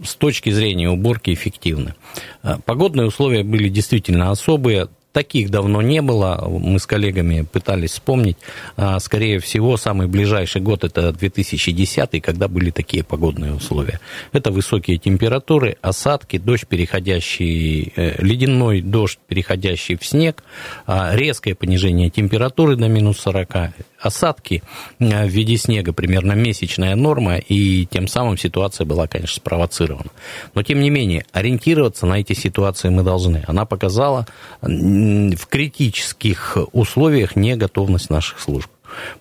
с 0.04 0.14
точки 0.14 0.50
зрения 0.50 0.90
уборки 0.90 1.32
эффективны. 1.32 1.94
А 2.42 2.58
погодные 2.64 3.06
условия 3.06 3.42
были 3.42 3.68
действительно 3.68 4.30
особые, 4.30 4.88
таких 5.12 5.50
давно 5.50 5.82
не 5.82 6.02
было. 6.02 6.44
Мы 6.48 6.78
с 6.78 6.86
коллегами 6.86 7.42
пытались 7.42 7.92
вспомнить. 7.92 8.36
А, 8.76 8.98
скорее 8.98 9.38
всего, 9.38 9.76
самый 9.76 10.08
ближайший 10.08 10.60
год 10.60 10.84
это 10.84 11.12
2010, 11.12 12.22
когда 12.22 12.48
были 12.48 12.70
такие 12.70 13.04
погодные 13.04 13.54
условия. 13.54 14.00
Это 14.32 14.50
высокие 14.50 14.98
температуры, 14.98 15.76
осадки, 15.82 16.38
дождь, 16.38 16.66
переходящий, 16.66 17.92
э, 17.94 18.22
ледяной 18.22 18.80
дождь, 18.80 19.18
переходящий 19.28 19.96
в 19.96 20.04
снег, 20.04 20.42
а, 20.86 21.14
резкое 21.14 21.54
понижение 21.54 22.10
температуры 22.10 22.76
до 22.76 22.88
минус 22.88 23.18
40, 23.20 23.74
осадки 24.02 24.62
э, 24.98 25.26
в 25.26 25.28
виде 25.28 25.56
снега, 25.56 25.92
примерно 25.92 26.32
месячная 26.32 26.94
норма, 26.96 27.36
и 27.36 27.86
тем 27.86 28.08
самым 28.08 28.36
ситуация 28.36 28.84
была, 28.84 29.06
конечно, 29.06 29.36
спровоцирована. 29.36 30.10
Но, 30.54 30.62
тем 30.62 30.80
не 30.80 30.90
менее, 30.90 31.24
ориентироваться 31.32 32.06
на 32.06 32.14
эти 32.14 32.32
ситуации 32.32 32.88
мы 32.88 33.02
должны. 33.02 33.44
Она 33.46 33.64
показала 33.64 34.26
в 34.60 35.46
критических 35.48 36.58
условиях 36.72 37.36
неготовность 37.36 38.10
наших 38.10 38.40
служб. 38.40 38.68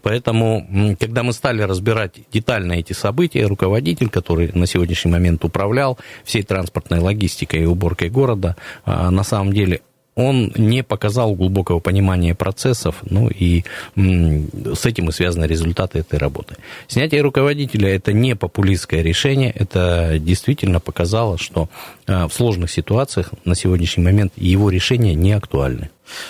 Поэтому, 0.02 0.96
когда 1.00 1.24
мы 1.24 1.34
стали 1.34 1.62
разбирать 1.62 2.16
детально 2.32 2.74
эти 2.74 2.94
события, 2.94 3.46
руководитель, 3.46 4.10
который 4.10 4.52
на 4.54 4.68
сегодняшний 4.68 5.12
момент 5.12 5.44
управлял 5.46 5.98
всей 6.24 6.44
транспортной 6.44 7.00
логистикой 7.00 7.62
и 7.62 7.66
уборкой 7.66 8.10
города, 8.10 8.56
а, 8.86 9.12
на 9.12 9.24
самом 9.24 9.54
деле 9.54 9.82
он 10.22 10.52
не 10.56 10.84
показал 10.84 11.36
глубокого 11.36 11.80
понимания 11.80 12.36
процессов, 12.36 12.96
ну 13.10 13.30
и 13.30 13.64
с 13.96 14.86
этим 14.86 15.10
и 15.10 15.12
связаны 15.12 15.46
результаты 15.46 16.00
этой 16.00 16.20
работы. 16.20 16.56
Снятие 16.88 17.22
руководителя– 17.22 17.90
это 17.96 18.14
не 18.14 18.36
популистское 18.36 19.02
решение, 19.02 19.52
это 19.52 20.18
действительно 20.20 20.80
показало, 20.80 21.38
что 21.38 21.70
в 22.12 22.34
сложных 22.34 22.72
ситуациях 22.72 23.32
на 23.46 23.56
сегодняшний 23.56 24.04
момент 24.04 24.34
его 24.36 24.70
решения 24.70 25.14
не 25.14 25.34
актуальны. 25.34 25.90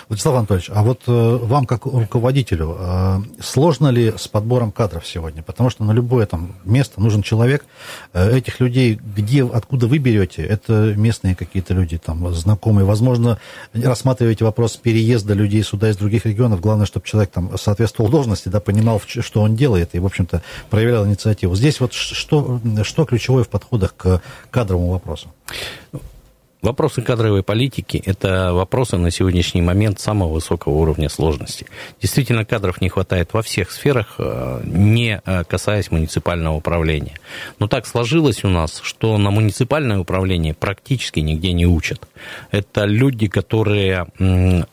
Владислав 0.09 0.35
Анатольевич, 0.35 0.69
а 0.73 0.83
вот 0.83 1.01
э, 1.07 1.11
вам, 1.11 1.65
как 1.65 1.85
руководителю, 1.85 2.75
э, 2.79 3.19
сложно 3.41 3.89
ли 3.89 4.13
с 4.15 4.27
подбором 4.27 4.71
кадров 4.71 5.07
сегодня? 5.07 5.43
Потому 5.43 5.69
что 5.69 5.83
на 5.83 5.91
любое 5.91 6.25
там 6.25 6.55
место 6.63 7.01
нужен 7.01 7.21
человек. 7.21 7.65
Э, 8.13 8.37
этих 8.37 8.59
людей, 8.59 8.99
где, 9.15 9.45
откуда 9.45 9.87
вы 9.87 9.97
берете, 9.97 10.43
это 10.43 10.93
местные 10.95 11.35
какие-то 11.35 11.73
люди, 11.73 11.97
там, 11.97 12.33
знакомые. 12.33 12.85
Возможно, 12.85 13.39
рассматриваете 13.73 14.45
вопрос 14.45 14.77
переезда 14.77 15.33
людей 15.33 15.63
сюда 15.63 15.89
из 15.89 15.97
других 15.97 16.25
регионов. 16.25 16.61
Главное, 16.61 16.85
чтобы 16.85 17.05
человек 17.05 17.31
там 17.31 17.57
соответствовал 17.57 18.09
должности, 18.09 18.49
да, 18.49 18.59
понимал, 18.59 19.01
что 19.05 19.41
он 19.41 19.55
делает, 19.55 19.95
и, 19.95 19.99
в 19.99 20.05
общем-то, 20.05 20.41
проявлял 20.69 21.05
инициативу. 21.05 21.55
Здесь 21.55 21.79
вот 21.79 21.93
что, 21.93 22.59
что 22.83 23.05
ключевое 23.05 23.43
в 23.43 23.49
подходах 23.49 23.95
к 23.95 24.21
кадровому 24.51 24.91
вопросу? 24.91 25.29
Вопросы 26.61 27.01
кадровой 27.01 27.41
политики– 27.41 28.03
это 28.05 28.53
вопросы 28.53 28.95
на 28.97 29.09
сегодняшний 29.09 29.63
момент 29.63 29.99
самого 29.99 30.33
высокого 30.33 30.73
уровня 30.73 31.09
сложности. 31.09 31.65
Действительно, 31.99 32.45
кадров 32.45 32.81
не 32.81 32.89
хватает 32.89 33.33
во 33.33 33.41
всех 33.41 33.71
сферах, 33.71 34.13
э, 34.19 34.61
не 34.63 35.19
э, 35.25 35.43
касаясь 35.45 35.89
муниципального 35.89 36.55
управления. 36.55 37.15
Но 37.57 37.67
так 37.67 37.87
сложилось 37.87 38.43
у 38.43 38.47
нас, 38.47 38.79
что 38.83 39.17
на 39.17 39.31
муниципальное 39.31 39.97
управление 39.97 40.53
практически 40.53 41.19
нигде 41.19 41.51
не 41.53 41.65
учат. 41.65 42.07
Это 42.51 42.85
люди, 42.85 43.27
которые 43.27 44.05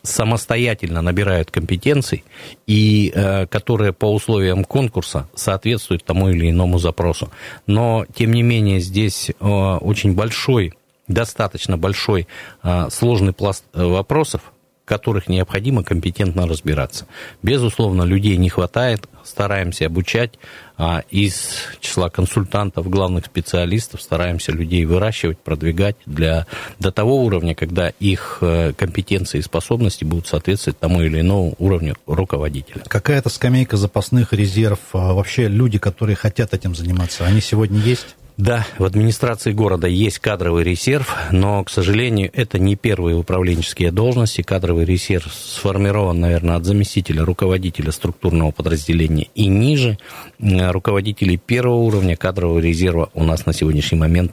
самостоятельно 0.03 1.01
набирают 1.01 1.49
компетенций 1.49 2.23
и 2.67 3.11
э, 3.15 3.47
которые 3.47 3.93
по 3.93 4.13
условиям 4.13 4.63
конкурса 4.63 5.27
соответствуют 5.33 6.03
тому 6.03 6.29
или 6.29 6.51
иному 6.51 6.77
запросу. 6.77 7.31
Но, 7.65 8.05
тем 8.13 8.31
не 8.31 8.43
менее, 8.43 8.79
здесь 8.79 9.31
очень 9.39 10.13
большой 10.13 10.73
достаточно 11.09 11.77
большой 11.77 12.27
а, 12.61 12.89
сложный 12.89 13.33
пласт 13.33 13.65
э, 13.73 13.83
вопросов, 13.83 14.41
в 14.85 14.87
которых 14.87 15.27
необходимо 15.27 15.83
компетентно 15.83 16.47
разбираться. 16.47 17.05
Безусловно, 17.43 18.03
людей 18.03 18.37
не 18.37 18.49
хватает, 18.49 19.07
стараемся 19.23 19.85
обучать. 19.85 20.31
А, 20.77 21.03
из 21.09 21.51
числа 21.81 22.09
консультантов, 22.09 22.89
главных 22.89 23.25
специалистов 23.25 24.01
стараемся 24.01 24.51
людей 24.51 24.85
выращивать, 24.85 25.37
продвигать 25.39 25.97
для, 26.05 26.47
до 26.79 26.91
того 26.91 27.23
уровня, 27.23 27.53
когда 27.53 27.89
их 27.99 28.37
э, 28.41 28.73
компетенции 28.73 29.39
и 29.39 29.41
способности 29.41 30.05
будут 30.05 30.27
соответствовать 30.27 30.79
тому 30.79 31.01
или 31.01 31.19
иному 31.19 31.53
уровню 31.59 31.95
руководителя. 32.07 32.81
Какая-то 32.87 33.29
скамейка 33.29 33.77
запасных 33.77 34.31
резерв, 34.33 34.79
а, 34.93 35.13
вообще 35.13 35.47
люди, 35.47 35.79
которые 35.79 36.15
хотят 36.15 36.53
этим 36.53 36.75
заниматься, 36.75 37.25
они 37.25 37.41
сегодня 37.41 37.79
есть? 37.79 38.15
Да, 38.39 38.65
в 38.77 38.85
администрации 38.85 39.51
города 39.51 39.85
есть 39.85 40.19
кадровый 40.19 40.63
резерв, 40.63 41.13
но, 41.29 41.61
к 41.65 41.69
сожалению, 41.69 42.29
это 42.31 42.57
не 42.57 42.77
первые 42.77 43.17
управленческие 43.17 43.91
должности. 43.91 44.43
Кадровый 44.43 44.85
резерв 44.85 45.27
сформирован, 45.33 46.21
наверное, 46.21 46.55
от 46.55 46.63
заместителя 46.63 47.25
руководителя 47.25 47.91
структурного 47.91 48.51
подразделения 48.51 49.27
и 49.35 49.47
ниже. 49.47 49.97
Руководителей 50.39 51.35
первого 51.35 51.79
уровня 51.79 52.15
кадрового 52.15 52.59
резерва 52.59 53.09
у 53.13 53.25
нас 53.25 53.45
на 53.45 53.51
сегодняшний 53.51 53.97
момент 53.97 54.31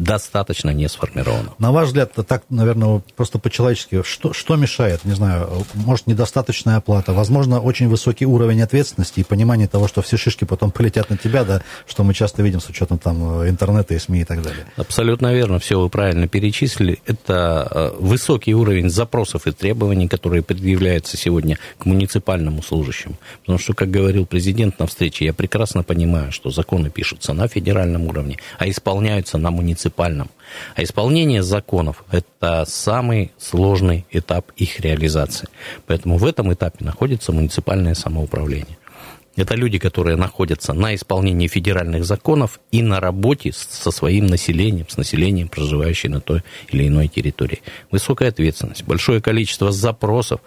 достаточно 0.00 0.70
не 0.70 0.88
сформировано. 0.88 1.50
На 1.58 1.72
ваш 1.72 1.88
взгляд, 1.88 2.12
так, 2.26 2.42
наверное, 2.48 3.02
просто 3.16 3.38
по-человечески, 3.38 4.02
что, 4.02 4.32
что 4.32 4.56
мешает? 4.56 5.04
Не 5.04 5.12
знаю, 5.12 5.64
может, 5.74 6.06
недостаточная 6.06 6.76
оплата, 6.76 7.12
возможно, 7.12 7.60
очень 7.60 7.88
высокий 7.88 8.26
уровень 8.26 8.62
ответственности 8.62 9.20
и 9.20 9.24
понимание 9.24 9.68
того, 9.68 9.88
что 9.88 10.00
все 10.02 10.16
шишки 10.16 10.44
потом 10.44 10.70
полетят 10.70 11.10
на 11.10 11.16
тебя, 11.16 11.44
да, 11.44 11.62
что 11.86 12.02
мы 12.02 12.14
часто 12.14 12.42
видим 12.42 12.60
с 12.60 12.68
учетом 12.68 12.98
там 12.98 13.48
интернета 13.48 13.94
и 13.94 13.98
СМИ 13.98 14.20
и 14.20 14.24
так 14.24 14.42
далее. 14.42 14.64
Абсолютно 14.76 15.34
верно, 15.34 15.58
все 15.58 15.78
вы 15.78 15.88
правильно 15.90 16.26
перечислили. 16.28 17.00
Это 17.06 17.68
э, 17.70 17.90
высокий 17.98 18.54
уровень 18.54 18.88
запросов 18.88 19.46
и 19.46 19.52
требований, 19.52 20.08
которые 20.08 20.42
предъявляются 20.42 21.16
сегодня 21.16 21.58
к 21.78 21.84
муниципальному 21.84 22.62
служащему. 22.62 23.16
Потому 23.40 23.58
что, 23.58 23.74
как 23.74 23.90
говорил 23.90 24.24
президент 24.24 24.78
на 24.78 24.86
встрече, 24.86 25.26
я 25.26 25.34
прекрасно 25.34 25.82
понимаю, 25.82 26.32
что 26.32 26.50
законы 26.50 26.90
пишутся 26.90 27.34
на 27.34 27.48
федеральном 27.48 28.06
уровне, 28.06 28.38
а 28.58 28.68
исполняются 28.68 29.36
на 29.36 29.50
муниципальном 29.50 29.89
муниципальном. 29.90 30.30
А 30.76 30.82
исполнение 30.82 31.42
законов– 31.42 32.04
это 32.10 32.64
самый 32.66 33.32
сложный 33.38 34.04
этап 34.10 34.50
их 34.56 34.80
реализации. 34.80 35.48
Поэтому 35.86 36.18
в 36.18 36.24
этом 36.24 36.52
этапе 36.52 36.84
находится 36.84 37.32
муниципальное 37.32 37.94
самоуправление. 37.94 38.78
Это 39.36 39.54
люди, 39.54 39.78
которые 39.78 40.16
находятся 40.16 40.74
на 40.74 40.94
исполнении 40.94 41.46
федеральных 41.46 42.04
законов 42.04 42.60
и 42.72 42.82
на 42.82 43.00
работе 43.00 43.52
со 43.52 43.90
своим 43.90 44.26
населением, 44.26 44.86
с 44.88 44.96
населением, 44.96 45.48
проживающим 45.48 46.12
на 46.12 46.20
той 46.20 46.42
или 46.72 46.88
иной 46.88 47.08
территории. 47.08 47.60
Высокая 47.92 48.28
ответственность, 48.30 48.84
большое 48.84 49.20
количество 49.22 49.70
запросов 49.70 50.40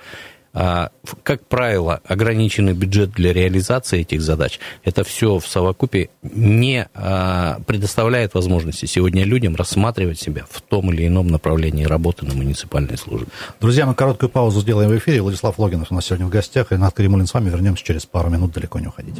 как 0.53 1.47
правило, 1.47 1.99
ограниченный 2.05 2.73
бюджет 2.73 3.11
для 3.11 3.33
реализации 3.33 4.01
этих 4.01 4.21
задач, 4.21 4.59
это 4.83 5.03
все 5.03 5.39
в 5.39 5.47
совокупе 5.47 6.09
не 6.21 6.87
а, 6.93 7.59
предоставляет 7.65 8.35
возможности 8.35 8.85
сегодня 8.85 9.23
людям 9.23 9.55
рассматривать 9.55 10.19
себя 10.19 10.45
в 10.47 10.61
том 10.61 10.93
или 10.93 11.07
ином 11.07 11.27
направлении 11.27 11.85
работы 11.85 12.25
на 12.25 12.35
муниципальной 12.35 12.97
службе. 12.97 13.27
Друзья, 13.59 13.87
мы 13.87 13.95
короткую 13.95 14.29
паузу 14.29 14.61
сделаем 14.61 14.91
в 14.91 14.97
эфире. 14.97 15.23
Владислав 15.23 15.57
Логинов 15.57 15.91
у 15.91 15.95
нас 15.95 16.05
сегодня 16.05 16.27
в 16.27 16.29
гостях. 16.29 16.71
Ренат 16.71 16.93
Каримулин 16.93 17.25
с 17.25 17.33
вами. 17.33 17.49
Вернемся 17.49 17.83
через 17.83 18.05
пару 18.05 18.29
минут. 18.29 18.53
Далеко 18.53 18.79
не 18.79 18.87
уходить. 18.87 19.15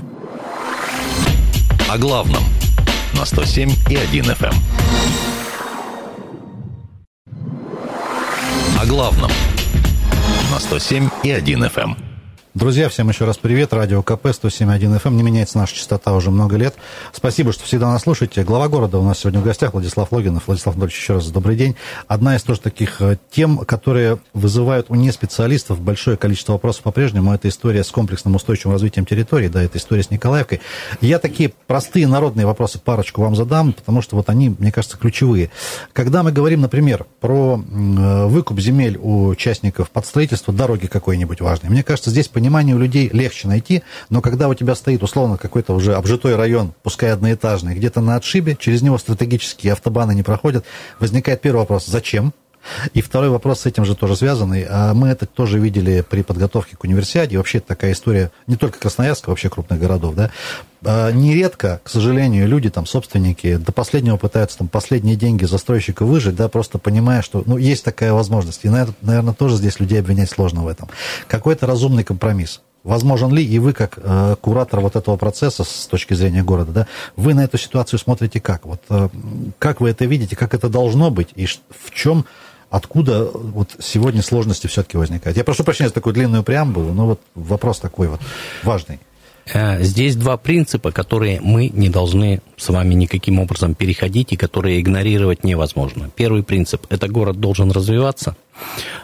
О 1.90 1.98
главном 1.98 2.44
на 3.14 3.26
107 3.26 3.72
и 3.90 3.96
1 3.96 4.26
FM. 4.26 4.54
Эм. 4.54 4.56
О 8.80 8.86
главном 8.86 9.32
на 10.54 10.60
107 10.60 11.10
и 11.24 11.32
1 11.32 11.64
FM. 11.64 12.13
Друзья, 12.54 12.88
всем 12.88 13.10
еще 13.10 13.26
раз 13.26 13.40
привет. 13.40 13.74
Радио 13.74 14.04
КП 14.04 14.28
107.1 14.28 15.02
FM. 15.02 15.16
Не 15.16 15.24
меняется 15.24 15.58
наша 15.58 15.74
частота 15.74 16.14
уже 16.14 16.30
много 16.30 16.56
лет. 16.56 16.76
Спасибо, 17.12 17.52
что 17.52 17.64
всегда 17.64 17.92
нас 17.92 18.04
слушаете. 18.04 18.44
Глава 18.44 18.68
города 18.68 19.00
у 19.00 19.04
нас 19.04 19.18
сегодня 19.18 19.40
в 19.40 19.44
гостях 19.44 19.74
Владислав 19.74 20.12
Логинов. 20.12 20.44
Владислав 20.46 20.76
Анатольевич, 20.76 21.02
еще 21.02 21.14
раз 21.16 21.32
добрый 21.32 21.56
день. 21.56 21.76
Одна 22.08 22.36
из 22.36 22.44
тоже 22.44 22.62
таких 22.62 23.02
э, 23.02 23.18
тем, 23.32 23.58
которые 23.58 24.20
вызывают 24.36 24.86
у 24.90 24.96
неспециалистов 24.96 25.82
большое 25.82 26.16
количество 26.16 26.54
вопросов 26.54 26.84
по-прежнему, 26.84 27.34
это 27.34 27.48
история 27.48 27.84
с 27.84 27.90
комплексным 27.90 28.36
устойчивым 28.36 28.74
развитием 28.74 29.08
территории, 29.08 29.48
да, 29.48 29.64
это 29.64 29.80
история 29.80 30.04
с 30.04 30.12
Николаевкой. 30.12 30.62
Я 31.02 31.18
такие 31.18 31.54
простые 31.66 32.06
народные 32.06 32.46
вопросы 32.46 32.78
парочку 32.78 33.24
вам 33.24 33.36
задам, 33.36 33.74
потому 33.74 34.04
что 34.04 34.16
вот 34.16 34.30
они, 34.30 34.50
мне 34.50 34.72
кажется, 34.72 35.00
ключевые. 35.00 35.50
Когда 35.92 36.22
мы 36.22 36.32
говорим, 36.32 36.62
например, 36.62 37.08
про 37.20 37.60
э, 37.60 38.26
выкуп 38.28 38.60
земель 38.60 39.00
у 39.02 39.30
участников 39.30 39.90
под 39.90 40.06
строительство 40.06 40.54
дороги 40.54 40.86
какой-нибудь 40.86 41.42
важной, 41.42 41.72
мне 41.72 41.82
кажется, 41.82 42.12
здесь 42.12 42.28
понимание 42.44 42.76
у 42.76 42.80
людей 42.80 43.10
легче 43.14 43.48
найти, 43.48 43.84
но 44.10 44.20
когда 44.20 44.50
у 44.50 44.54
тебя 44.54 44.76
стоит, 44.76 45.02
условно, 45.02 45.38
какой-то 45.38 45.74
уже 45.74 45.96
обжитой 45.96 46.36
район, 46.36 46.74
пускай 46.84 47.14
одноэтажный, 47.14 47.74
где-то 47.74 48.02
на 48.02 48.18
отшибе, 48.18 48.58
через 48.60 48.82
него 48.82 48.98
стратегические 48.98 49.72
автобаны 49.72 50.14
не 50.14 50.24
проходят, 50.24 50.66
возникает 51.00 51.40
первый 51.40 51.60
вопрос, 51.60 51.86
зачем? 51.86 52.34
И 52.94 53.02
второй 53.02 53.30
вопрос 53.30 53.62
с 53.62 53.66
этим 53.66 53.86
же 53.86 53.96
тоже 53.96 54.16
связанный. 54.16 54.66
А 54.70 54.94
мы 54.94 55.10
это 55.10 55.26
тоже 55.26 55.60
видели 55.60 56.04
при 56.08 56.22
подготовке 56.22 56.76
к 56.76 56.84
универсиаде. 56.84 57.38
Вообще 57.38 57.60
такая 57.60 57.94
история 57.94 58.32
не 58.48 58.56
только 58.56 58.80
Красноярска, 58.80 59.30
вообще 59.30 59.50
крупных 59.50 59.80
городов, 59.80 60.16
да. 60.16 60.32
А 60.86 61.12
нередко, 61.12 61.80
к 61.84 61.90
сожалению, 61.90 62.48
люди, 62.48 62.70
там, 62.70 62.86
собственники, 62.86 63.56
до 63.56 63.72
последнего 63.72 64.18
пытаются 64.18 64.58
там 64.58 64.68
последние 64.68 65.16
деньги 65.16 65.46
застройщика 65.46 66.06
выжить, 66.06 66.36
да, 66.36 66.50
просто 66.50 66.78
понимая, 66.78 67.22
что, 67.22 67.44
ну, 67.46 67.58
есть 67.58 67.86
такая 67.86 68.14
возможность. 68.14 68.62
И, 68.64 68.70
наверное, 68.70 69.34
тоже 69.34 69.56
здесь 69.56 69.80
людей 69.80 70.00
обвинять 70.00 70.30
сложно 70.30 70.64
в 70.64 70.68
этом. 70.68 70.90
Какой-то 71.28 71.66
разумный 71.68 72.04
компромисс. 72.04 72.62
Возможен 72.84 73.34
ли, 73.34 73.46
и 73.46 73.60
вы, 73.60 73.72
как 73.72 73.98
э, 73.98 74.36
куратор 74.42 74.82
вот 74.82 74.98
этого 74.98 75.16
процесса 75.16 75.64
с 75.64 75.88
точки 75.88 76.16
зрения 76.16 76.44
города, 76.44 76.72
да, 76.74 76.88
вы 77.16 77.34
на 77.34 77.46
эту 77.46 77.58
ситуацию 77.58 77.98
смотрите 77.98 78.42
как? 78.42 78.66
Вот 78.66 78.82
э, 78.90 79.08
как 79.58 79.80
вы 79.80 79.90
это 79.92 80.04
видите, 80.04 80.36
как 80.36 80.54
это 80.54 80.68
должно 80.68 81.10
быть, 81.10 81.30
и 81.36 81.46
в 81.46 81.92
чем, 81.94 82.26
откуда 82.74 83.26
вот 83.26 83.76
сегодня 83.80 84.24
сложности 84.24 84.66
все-таки 84.66 84.98
возникают? 84.98 85.38
Я 85.38 85.44
прошу 85.44 85.64
прощения 85.64 85.90
за 85.90 85.94
такую 85.94 86.14
длинную 86.14 86.44
преамбулу, 86.44 86.92
но 86.92 87.06
вот 87.06 87.22
вопрос 87.36 87.80
такой 87.80 88.08
вот 88.08 88.20
важный. 88.64 89.00
Э, 89.54 89.84
здесь 89.84 90.16
два 90.16 90.38
принципа, 90.38 90.92
которые 90.92 91.40
мы 91.40 91.70
не 91.70 91.90
должны 91.90 92.42
с 92.58 92.70
вами 92.70 92.96
никаким 92.96 93.40
образом 93.40 93.76
переходить 93.76 94.34
и 94.34 94.38
которые 94.38 94.82
игнорировать 94.82 95.44
невозможно. 95.44 96.10
Первый 96.16 96.42
принцип– 96.42 96.88
это 96.90 97.08
город 97.08 97.40
должен 97.40 97.72
развиваться, 97.72 98.36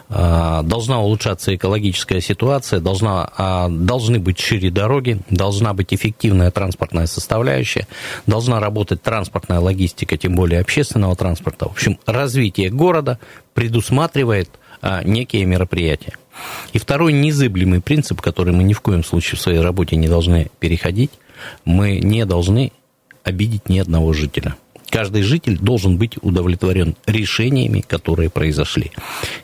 должна 0.08 1.00
улучшаться 1.00 1.54
экологическая 1.54 2.20
ситуация, 2.20 2.80
должна, 2.80 3.30
а, 3.36 3.68
должны 3.68 4.18
быть 4.18 4.40
шире 4.40 4.70
дороги, 4.70 5.20
должна 5.30 5.72
быть 5.72 5.94
эффективная 5.94 6.50
транспортная 6.50 7.06
составляющая, 7.06 7.86
должна 8.26 8.60
работать 8.60 9.02
транспортная 9.02 9.60
логистика, 9.60 10.16
тем 10.16 10.34
более 10.34 10.60
общественного 10.60 11.14
транспорта. 11.14 11.68
В 11.68 11.72
общем, 11.72 11.98
развитие 12.06 12.70
города 12.70 13.18
предусматривает 13.54 14.50
а, 14.82 15.02
некие 15.04 15.44
мероприятия. 15.44 16.14
И 16.72 16.78
второй 16.78 17.12
незыблемый 17.12 17.80
принцип, 17.80 18.20
который 18.20 18.54
мы 18.54 18.62
ни 18.62 18.72
в 18.72 18.80
коем 18.80 19.04
случае 19.04 19.38
в 19.38 19.42
своей 19.42 19.60
работе 19.60 19.96
не 19.96 20.08
должны 20.08 20.50
переходить, 20.58 21.10
мы 21.64 21.98
не 21.98 22.24
должны 22.24 22.72
обидеть 23.22 23.68
ни 23.68 23.78
одного 23.78 24.12
жителя. 24.12 24.56
Каждый 24.90 25.22
житель 25.22 25.56
должен 25.58 25.96
быть 25.96 26.18
удовлетворен 26.20 26.96
решениями, 27.06 27.80
которые 27.80 28.28
произошли. 28.28 28.90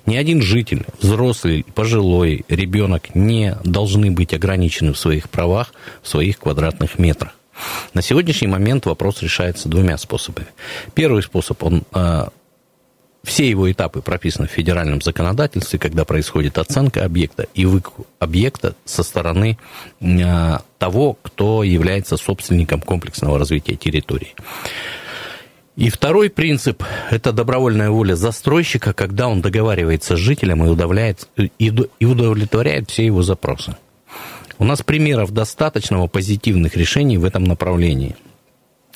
Ни 0.04 0.16
один 0.16 0.42
житель, 0.42 0.84
взрослый, 1.00 1.64
пожилой, 1.74 2.44
ребенок 2.48 3.14
не 3.14 3.56
должны 3.64 4.10
быть 4.10 4.34
ограничены 4.34 4.92
в 4.92 4.98
своих 4.98 5.30
правах, 5.30 5.72
в 6.02 6.08
своих 6.08 6.38
квадратных 6.38 6.98
метрах. 6.98 7.32
На 7.94 8.02
сегодняшний 8.02 8.48
момент 8.48 8.86
вопрос 8.86 9.22
решается 9.22 9.68
двумя 9.68 9.96
способами. 9.96 10.48
Первый 10.94 11.22
способ, 11.22 11.62
он 11.62 11.84
а, 11.92 12.28
все 13.22 13.48
его 13.48 13.70
этапы 13.70 14.02
прописаны 14.02 14.46
в 14.46 14.50
федеральном 14.50 15.00
законодательстве, 15.00 15.78
когда 15.78 16.04
происходит 16.04 16.58
оценка 16.58 17.04
объекта 17.04 17.46
и 17.54 17.64
выкуп 17.64 18.06
объекта 18.18 18.74
со 18.84 19.02
стороны 19.02 19.58
а, 20.00 20.62
того, 20.78 21.16
кто 21.22 21.62
является 21.62 22.16
собственником 22.16 22.80
комплексного 22.80 23.38
развития 23.38 23.76
территории. 23.76 24.34
И 25.76 25.90
второй 25.90 26.30
принцип– 26.30 26.82
это 27.10 27.32
добровольная 27.32 27.90
воля 27.90 28.14
застройщика, 28.14 28.94
когда 28.94 29.28
он 29.28 29.42
договаривается 29.42 30.16
с 30.16 30.18
жителем 30.18 30.64
и, 30.64 30.68
удовляет, 30.68 31.28
и 31.36 32.06
удовлетворяет 32.06 32.90
все 32.90 33.04
его 33.04 33.22
запросы. 33.22 33.76
У 34.58 34.64
нас 34.64 34.82
примеров 34.82 35.32
достаточного 35.32 36.06
позитивных 36.06 36.76
решений 36.76 37.18
в 37.18 37.26
этом 37.26 37.44
направлении. 37.44 38.16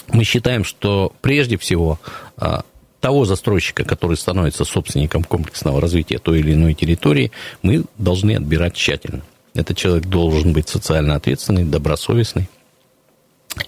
Мы 0.08 0.24
считаем, 0.24 0.64
что 0.64 1.12
прежде 1.20 1.58
всего 1.58 2.00
а, 2.38 2.62
того 3.00 3.26
застройщика, 3.26 3.84
который 3.84 4.16
становится 4.16 4.64
собственником 4.64 5.22
комплексного 5.22 5.82
развития 5.82 6.18
той 6.18 6.40
или 6.40 6.54
иной 6.54 6.72
территории, 6.72 7.30
мы 7.62 7.84
должны 7.98 8.36
отбирать 8.36 8.72
тщательно. 8.72 9.20
Этот 9.52 9.76
человек 9.76 10.06
должен 10.06 10.54
быть 10.54 10.70
социально 10.70 11.16
ответственный, 11.16 11.64
добросовестный, 11.64 12.48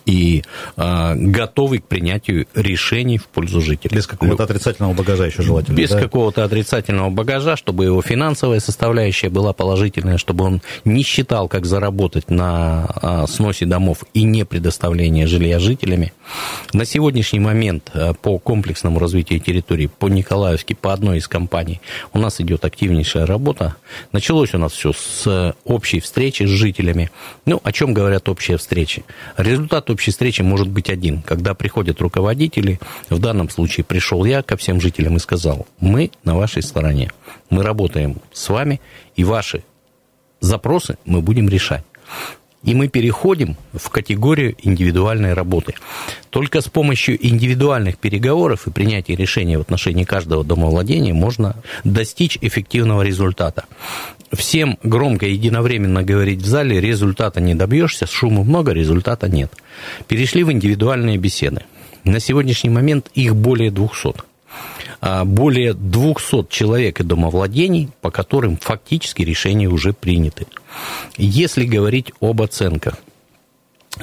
и 0.07 0.43
э, 0.77 1.15
готовый 1.17 1.81
к 1.81 1.87
принятию 1.87 2.47
решений 2.55 3.19
в 3.19 3.27
пользу 3.27 3.61
жителей. 3.61 3.97
Без 3.97 4.07
какого-то 4.07 4.45
отрицательного 4.45 4.95
багажа 4.95 5.27
еще 5.27 5.43
желательно. 5.43 5.77
Без 5.77 5.91
да? 5.91 6.01
какого-то 6.01 6.45
отрицательного 6.45 7.11
багажа, 7.11 7.57
чтобы 7.57 7.85
его 7.85 8.01
финансовая 8.03 8.61
составляющая 8.61 9.29
была 9.29 9.53
положительная, 9.53 10.19
чтобы 10.19 10.45
он 10.45 10.62
не 10.85 11.03
считал, 11.03 11.49
как 11.49 11.67
заработать 11.67 12.31
на 12.31 12.89
э, 13.03 13.27
сносе 13.29 13.67
домов 13.67 14.05
и 14.15 14.23
не 14.23 14.45
предоставлении 14.45 15.25
жилья 15.25 15.59
жителями. 15.59 16.12
На 16.73 16.85
сегодняшний 16.85 17.41
момент 17.41 17.91
э, 17.95 18.15
по 18.15 18.39
комплексному 18.39 18.99
развитию 18.99 19.41
территории, 19.41 19.87
по 19.87 20.09
Николаевске, 20.09 20.75
по 20.75 20.93
одной 20.93 21.19
из 21.19 21.29
компаний, 21.29 21.81
у 22.12 22.19
нас 22.19 22.41
идет 22.41 22.65
активнейшая 22.65 23.27
работа. 23.27 23.77
Началось 24.12 24.55
у 24.55 24.59
нас 24.59 24.73
все 24.73 24.93
с 24.93 25.55
общей 25.65 26.01
встречи 26.01 26.45
с 26.45 26.49
жителями. 26.49 27.11
Ну, 27.45 27.61
о 27.62 27.73
чем 27.73 27.93
говорят 27.93 28.29
общие 28.29 28.57
встречи? 28.57 29.05
Результат 29.37 29.91
общей 29.91 30.11
встречи 30.11 30.43
может 30.43 30.69
быть 30.69 30.89
один. 30.89 31.23
Когда 31.23 31.55
приходят 31.55 32.01
руководители, 32.01 32.81
в 33.11 33.19
данном 33.19 33.51
случае 33.51 33.85
пришел 33.85 34.25
я 34.25 34.43
ко 34.43 34.57
всем 34.57 34.81
жителям 34.81 35.17
и 35.17 35.21
сказал, 35.21 35.67
мы 35.79 36.11
на 36.25 36.37
вашей 36.37 36.62
стороне, 36.62 37.11
мы 37.51 37.62
работаем 37.62 38.17
с 38.33 38.49
вами, 38.49 38.81
и 39.15 39.25
ваши 39.25 39.65
запросы 40.41 40.97
мы 41.05 41.21
будем 41.21 41.49
решать. 41.49 41.85
И 42.64 42.75
мы 42.75 42.88
переходим 42.88 43.57
в 43.72 43.88
категорию 43.90 44.55
индивидуальной 44.62 45.35
работы. 45.35 45.75
Только 46.31 46.61
с 46.61 46.68
помощью 46.68 47.18
индивидуальных 47.27 47.98
переговоров 47.98 48.66
и 48.66 48.70
принятия 48.70 49.16
решений 49.16 49.57
в 49.57 49.61
отношении 49.61 50.05
каждого 50.05 50.44
домовладения 50.44 51.12
можно 51.12 51.57
достичь 51.85 52.38
эффективного 52.40 53.03
результата 53.03 53.64
всем 54.33 54.79
громко 54.83 55.27
единовременно 55.27 56.03
говорить 56.03 56.40
в 56.40 56.46
зале, 56.46 56.81
результата 56.81 57.40
не 57.40 57.55
добьешься, 57.55 58.07
шума 58.07 58.44
много, 58.44 58.72
результата 58.72 59.29
нет. 59.29 59.53
Перешли 60.09 60.42
в 60.44 60.53
индивидуальные 60.53 61.18
беседы. 61.18 61.62
На 62.05 62.18
сегодняшний 62.18 62.70
момент 62.70 63.11
их 63.14 63.37
более 63.37 63.70
200. 63.70 64.32
А, 65.03 65.25
более 65.25 65.75
200 65.75 66.47
человек 66.49 67.01
и 67.01 67.05
домовладений, 67.05 67.91
по 68.01 68.11
которым 68.11 68.57
фактически 68.57 69.23
решения 69.23 69.69
уже 69.69 69.93
приняты. 69.93 70.47
Если 71.19 71.67
говорить 71.67 72.12
об 72.21 72.41
оценках– 72.41 72.95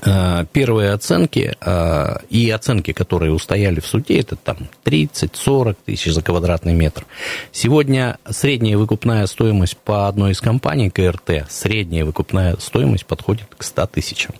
Э, 0.06 0.46
первые 0.52 0.92
оценки 0.92 1.56
э, 1.60 2.16
и 2.30 2.50
оценки, 2.52 2.94
которые 2.94 3.34
устояли 3.34 3.80
в 3.80 3.88
суде, 3.88 4.20
это 4.20 4.36
там 4.36 4.58
30-40 4.86 5.76
тысяч 5.86 6.14
за 6.14 6.22
квадратный 6.22 6.74
метр. 6.74 7.06
Сегодня 7.52 8.20
средняя 8.30 8.78
выкупная 8.78 9.26
стоимость 9.26 9.78
по 9.78 10.08
одной 10.08 10.32
из 10.32 10.42
компаний 10.42 10.92
КРТ, 10.92 11.48
средняя 11.50 12.06
выкупная 12.06 12.56
стоимость 12.60 13.06
подходит 13.08 13.48
к 13.58 13.64
100 13.64 13.88
тысячам. 13.88 14.36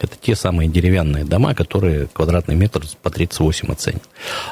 Это 0.00 0.16
те 0.20 0.34
самые 0.34 0.68
деревянные 0.68 1.24
дома, 1.24 1.54
которые 1.54 2.06
квадратный 2.06 2.54
метр 2.54 2.82
по 3.02 3.10
38 3.10 3.72
оценят. 3.72 4.02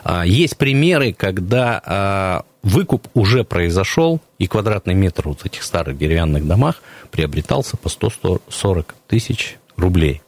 А, 0.05 0.24
есть 0.24 0.57
примеры, 0.57 1.12
когда 1.12 1.83
а, 1.85 2.44
выкуп 2.62 3.09
уже 3.14 3.44
произошел, 3.44 4.20
и 4.38 4.46
квадратный 4.46 4.94
метр 4.94 5.29
вот 5.29 5.46
этих 5.46 5.62
старых 5.62 5.96
деревянных 5.96 6.46
домах 6.46 6.83
приобретался 7.11 7.76
по 7.76 7.88
140 7.88 8.94
тысяч 9.07 9.57
рублей. 9.76 10.22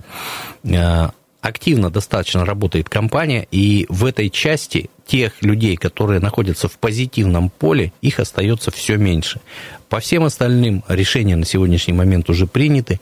Э, 0.64 1.08
активно 1.40 1.90
достаточно 1.90 2.44
работает 2.44 2.88
компания, 2.88 3.46
и 3.50 3.86
в 3.88 4.04
этой 4.04 4.30
части 4.30 4.90
тех 5.06 5.42
людей, 5.42 5.76
которые 5.76 6.20
находятся 6.20 6.68
в 6.68 6.78
позитивном 6.78 7.50
поле, 7.50 7.92
их 8.02 8.20
остается 8.20 8.70
все 8.70 8.96
меньше. 8.96 9.40
По 9.88 10.00
всем 10.00 10.24
остальным 10.24 10.84
решения 10.88 11.34
на 11.34 11.44
сегодняшний 11.44 11.94
момент 11.94 12.28
уже 12.28 12.46
приняты. 12.46 13.00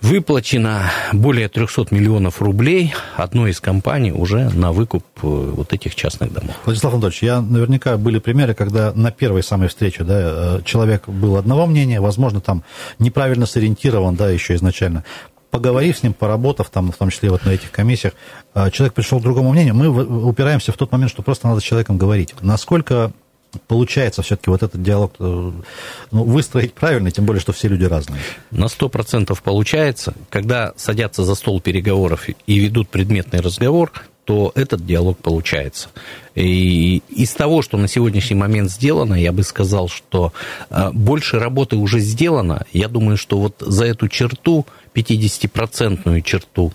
Выплачено 0.00 0.90
более 1.12 1.48
300 1.48 1.86
миллионов 1.90 2.40
рублей 2.40 2.94
одной 3.16 3.50
из 3.50 3.60
компаний 3.60 4.12
уже 4.12 4.48
на 4.50 4.70
выкуп 4.70 5.04
э, 5.22 5.26
вот 5.26 5.72
этих 5.72 5.96
частных 5.96 6.32
домов. 6.32 6.54
Владислав 6.64 6.94
Анатольевич, 6.94 7.22
я 7.24 7.40
наверняка 7.40 7.96
были 7.96 8.20
примеры, 8.20 8.54
когда 8.54 8.92
на 8.94 9.10
первой 9.10 9.42
самой 9.42 9.68
встрече 9.68 10.04
да, 10.04 10.58
э, 10.58 10.60
человек 10.64 11.08
был 11.08 11.36
одного 11.36 11.66
мнения, 11.66 12.00
возможно, 12.00 12.40
там 12.40 12.62
неправильно 13.00 13.44
сориентирован, 13.44 14.14
да, 14.14 14.30
еще 14.30 14.54
изначально 14.54 15.04
поговорив 15.50 15.98
с 15.98 16.02
ним, 16.02 16.12
поработав 16.12 16.70
там, 16.70 16.92
в 16.92 16.96
том 16.96 17.10
числе 17.10 17.30
вот 17.30 17.44
на 17.44 17.50
этих 17.50 17.70
комиссиях, 17.70 18.12
а, 18.54 18.70
человек 18.70 18.94
пришел 18.94 19.18
к 19.18 19.22
другому 19.22 19.52
мнению, 19.52 19.74
мы 19.74 19.88
упираемся 19.88 20.72
в 20.72 20.76
тот 20.76 20.92
момент, 20.92 21.10
что 21.10 21.22
просто 21.22 21.48
надо 21.48 21.60
с 21.60 21.64
человеком 21.64 21.96
говорить. 21.96 22.34
Насколько 22.42 23.12
получается 23.66 24.22
все-таки 24.22 24.50
вот 24.50 24.62
этот 24.62 24.82
диалог 24.82 25.14
э, 25.18 25.52
ну, 26.10 26.24
выстроить 26.24 26.74
правильно, 26.74 27.10
тем 27.10 27.24
более, 27.24 27.40
что 27.40 27.52
все 27.52 27.68
люди 27.68 27.84
разные? 27.84 28.20
На 28.50 28.68
сто 28.68 28.88
процентов 28.88 29.42
получается. 29.42 30.14
Когда 30.30 30.72
садятся 30.76 31.24
за 31.24 31.34
стол 31.34 31.60
переговоров 31.60 32.28
и 32.46 32.58
ведут 32.58 32.88
предметный 32.88 33.40
разговор, 33.40 33.92
то 34.24 34.52
этот 34.54 34.84
диалог 34.84 35.16
получается. 35.18 35.88
И 36.34 37.02
из 37.08 37.32
того, 37.32 37.62
что 37.62 37.78
на 37.78 37.88
сегодняшний 37.88 38.36
момент 38.36 38.70
сделано, 38.70 39.14
я 39.14 39.32
бы 39.32 39.42
сказал, 39.42 39.88
что 39.88 40.34
э, 40.68 40.90
больше 40.92 41.38
работы 41.38 41.76
уже 41.76 42.00
сделано. 42.00 42.66
Я 42.72 42.88
думаю, 42.88 43.16
что 43.16 43.38
вот 43.38 43.54
за 43.60 43.86
эту 43.86 44.08
черту, 44.08 44.66
50-процентную 44.94 46.20
черту, 46.20 46.72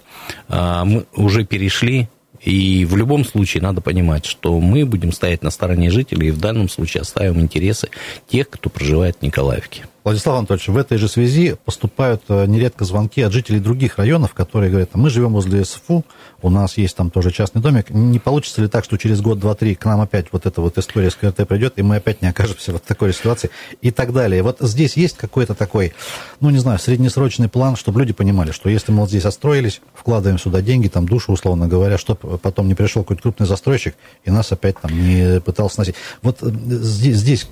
э, 0.50 0.82
мы 0.84 1.06
уже 1.16 1.46
перешли 1.46 2.10
И 2.44 2.86
в 2.86 2.96
любом 2.96 3.24
случае 3.24 3.64
надо 3.64 3.82
понимать, 3.82 4.26
что 4.26 4.60
мы 4.60 4.86
будем 4.86 5.12
стоять 5.12 5.44
на 5.44 5.50
стороне 5.50 5.90
жителей 5.90 6.28
и 6.28 6.32
в 6.32 6.40
данном 6.40 6.70
случае 6.70 7.02
оставим 7.02 7.40
интересы 7.40 7.90
тех, 8.28 8.50
кто 8.50 8.70
проживает 8.70 9.18
в 9.20 9.22
Николаевке. 9.22 9.86
Владислав 10.04 10.38
Анатольевич, 10.38 10.68
в 10.68 10.78
этой 10.78 10.98
же 10.98 11.08
связи 11.08 11.56
поступают 11.64 12.24
э, 12.28 12.46
нередко 12.46 12.84
звонки 12.84 13.22
от 13.22 13.32
жителей 13.32 13.60
других 13.60 13.98
районов, 13.98 14.34
которые 14.34 14.70
говорят, 14.70 14.90
мы 14.96 15.10
живем 15.10 15.32
возле 15.32 15.64
СФУ, 15.64 16.04
у 16.42 16.50
нас 16.50 16.78
есть 16.78 16.96
там 16.98 17.10
тоже 17.10 17.32
частный 17.32 17.62
домик, 17.62 17.90
не 17.90 18.20
получится 18.20 18.62
ли 18.62 18.68
так, 18.68 18.84
что 18.84 18.98
через 18.98 19.22
год, 19.22 19.40
два, 19.40 19.56
три 19.56 19.76
к 19.76 19.86
нам 19.86 20.02
опять 20.02 20.28
вот 20.34 20.46
эта 20.46 20.60
вот 20.60 20.78
история 20.78 21.10
с 21.10 21.16
КРТ 21.16 21.48
придет, 21.48 21.74
и 21.78 21.84
мы 21.84 21.96
опять 21.96 22.22
не 22.22 22.28
окажемся 22.28 22.74
в 22.74 22.80
такой 22.80 23.14
ситуации 23.14 23.50
и 23.82 23.92
так 23.92 24.12
далее. 24.12 24.44
Вот 24.44 24.58
здесь 24.60 24.98
есть 24.98 25.16
какой-то 25.16 25.56
такой, 25.56 25.94
ну, 26.42 26.50
не 26.50 26.60
знаю, 26.60 26.80
среднесрочный 26.80 27.48
план, 27.48 27.78
чтобы 27.78 28.02
люди 28.02 28.12
понимали, 28.12 28.52
что 28.52 28.70
если 28.70 28.92
мы 28.92 29.02
вот 29.02 29.10
здесь 29.10 29.24
отстроились, 29.24 29.80
вкладываем 29.94 30.38
сюда 30.38 30.62
деньги, 30.62 30.90
там, 30.90 31.08
душу, 31.08 31.32
условно 31.32 31.70
говоря, 31.70 31.98
чтобы 31.98 32.38
потом 32.40 32.68
не 32.68 32.76
пришел 32.76 33.04
какой-то 33.04 33.22
крупный 33.22 33.48
застройщик 33.48 33.96
и 34.26 34.32
нас 34.32 34.52
опять 34.52 34.76
там 34.82 34.92
не 34.92 35.40
пытался 35.40 35.76
сносить. 35.76 35.96
Вот 36.22 36.40
э, 36.42 36.50
здесь, 36.50 37.18
здесь 37.18 37.48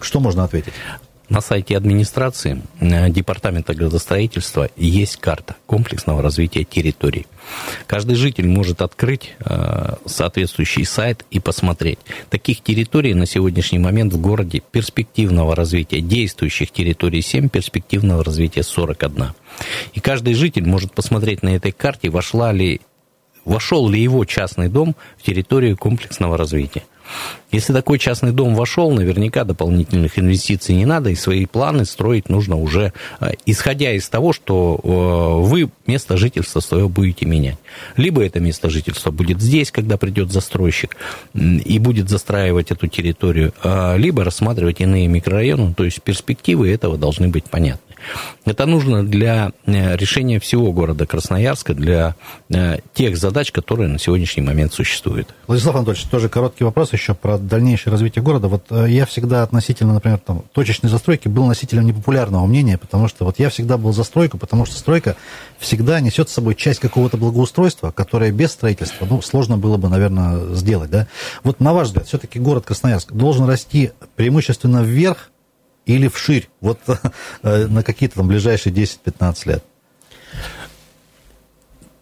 что 0.00 0.20
можно 0.20 0.44
ответить? 0.44 0.74
На 1.28 1.40
сайте 1.40 1.76
администрации 1.76 2.62
э, 2.78 3.10
Департамента 3.10 3.74
градостроительства 3.74 4.70
есть 4.76 5.16
карта 5.16 5.56
комплексного 5.66 6.22
развития 6.22 6.62
территорий. 6.62 7.26
Каждый 7.88 8.14
житель 8.14 8.46
может 8.46 8.80
открыть 8.80 9.32
э, 9.40 9.94
соответствующий 10.04 10.84
сайт 10.84 11.24
и 11.32 11.40
посмотреть. 11.40 11.98
Таких 12.30 12.62
территорий 12.62 13.14
на 13.14 13.26
сегодняшний 13.26 13.80
момент 13.80 14.12
в 14.12 14.20
городе 14.20 14.62
перспективного 14.70 15.56
развития, 15.56 16.00
действующих 16.00 16.70
территорий 16.70 17.22
7, 17.22 17.48
перспективного 17.48 18.22
развития 18.22 18.62
41. 18.62 19.32
И 19.94 20.00
каждый 20.00 20.34
житель 20.34 20.66
может 20.66 20.92
посмотреть 20.92 21.42
на 21.42 21.56
этой 21.56 21.72
карте, 21.72 22.08
вошла 22.08 22.52
ли, 22.52 22.80
вошел 23.44 23.88
ли 23.88 24.00
его 24.00 24.24
частный 24.24 24.68
дом 24.68 24.94
в 25.18 25.24
территорию 25.24 25.76
комплексного 25.76 26.36
развития. 26.36 26.84
Если 27.52 27.72
такой 27.72 27.98
частный 27.98 28.32
дом 28.32 28.54
вошел, 28.54 28.90
наверняка 28.90 29.44
дополнительных 29.44 30.18
инвестиций 30.18 30.74
не 30.74 30.84
надо, 30.84 31.10
и 31.10 31.14
свои 31.14 31.46
планы 31.46 31.84
строить 31.84 32.28
нужно 32.28 32.56
уже, 32.56 32.92
э, 33.20 33.32
исходя 33.46 33.92
из 33.92 34.08
того, 34.08 34.32
что 34.32 34.80
э, 34.82 35.46
вы 35.46 35.70
место 35.86 36.16
жительства 36.16 36.60
свое 36.60 36.88
будете 36.88 37.24
менять. 37.26 37.58
Либо 37.96 38.24
это 38.24 38.40
место 38.40 38.68
жительства 38.68 39.10
будет 39.10 39.40
здесь, 39.40 39.70
когда 39.70 39.96
придет 39.96 40.32
застройщик 40.32 40.96
и 41.34 41.78
будет 41.78 42.08
застраивать 42.08 42.70
эту 42.70 42.88
территорию, 42.88 43.52
а, 43.62 43.96
либо 43.96 44.24
рассматривать 44.24 44.80
иные 44.80 45.06
микрорайоны, 45.08 45.74
то 45.74 45.84
есть 45.84 46.02
перспективы 46.02 46.70
этого 46.70 46.98
должны 46.98 47.28
быть 47.28 47.44
понятны. 47.44 47.85
Это 48.44 48.66
нужно 48.66 49.04
для 49.04 49.52
э, 49.64 49.96
решения 49.96 50.38
всего 50.38 50.72
города 50.72 51.06
Красноярска, 51.06 51.74
для 51.74 52.14
э, 52.48 52.78
тех 52.94 53.16
задач, 53.16 53.52
которые 53.52 53.88
на 53.88 53.98
сегодняшний 53.98 54.42
момент 54.42 54.72
существуют. 54.72 55.34
Владислав 55.46 55.76
Анатольевич, 55.76 56.06
тоже 56.08 56.28
короткий 56.28 56.64
вопрос 56.64 56.92
еще 56.92 57.14
про 57.14 57.38
дальнейшее 57.38 57.90
развитие 57.90 58.22
города. 58.22 58.48
Вот 58.48 58.66
э, 58.70 58.86
я 58.88 59.06
всегда 59.06 59.42
относительно, 59.42 59.94
например, 59.94 60.18
там, 60.18 60.44
точечной 60.52 60.90
застройки 60.90 61.28
был 61.28 61.46
носителем 61.46 61.86
непопулярного 61.86 62.46
мнения, 62.46 62.78
потому 62.78 63.08
что 63.08 63.24
вот 63.24 63.38
я 63.38 63.50
всегда 63.50 63.78
был 63.78 63.92
за 63.92 64.04
стройку, 64.04 64.38
потому 64.38 64.64
что 64.66 64.78
стройка 64.78 65.16
всегда 65.58 66.00
несет 66.00 66.28
с 66.28 66.32
собой 66.32 66.54
часть 66.54 66.80
какого-то 66.80 67.16
благоустройства, 67.16 67.90
которое 67.90 68.30
без 68.30 68.52
строительства, 68.52 69.06
ну, 69.08 69.22
сложно 69.22 69.58
было 69.58 69.76
бы, 69.76 69.88
наверное, 69.88 70.54
сделать, 70.54 70.90
да. 70.90 71.06
Вот 71.42 71.60
на 71.60 71.72
ваш 71.72 71.88
взгляд, 71.88 72.06
все-таки 72.06 72.38
город 72.38 72.64
Красноярск 72.66 73.12
должен 73.12 73.46
расти 73.46 73.92
преимущественно 74.14 74.82
вверх 74.82 75.30
или 75.86 76.08
вширь, 76.08 76.48
вот 76.60 76.80
э, 77.42 77.66
на 77.66 77.82
какие-то 77.82 78.16
там 78.16 78.28
ближайшие 78.28 78.74
10-15 78.74 79.48
лет? 79.48 79.64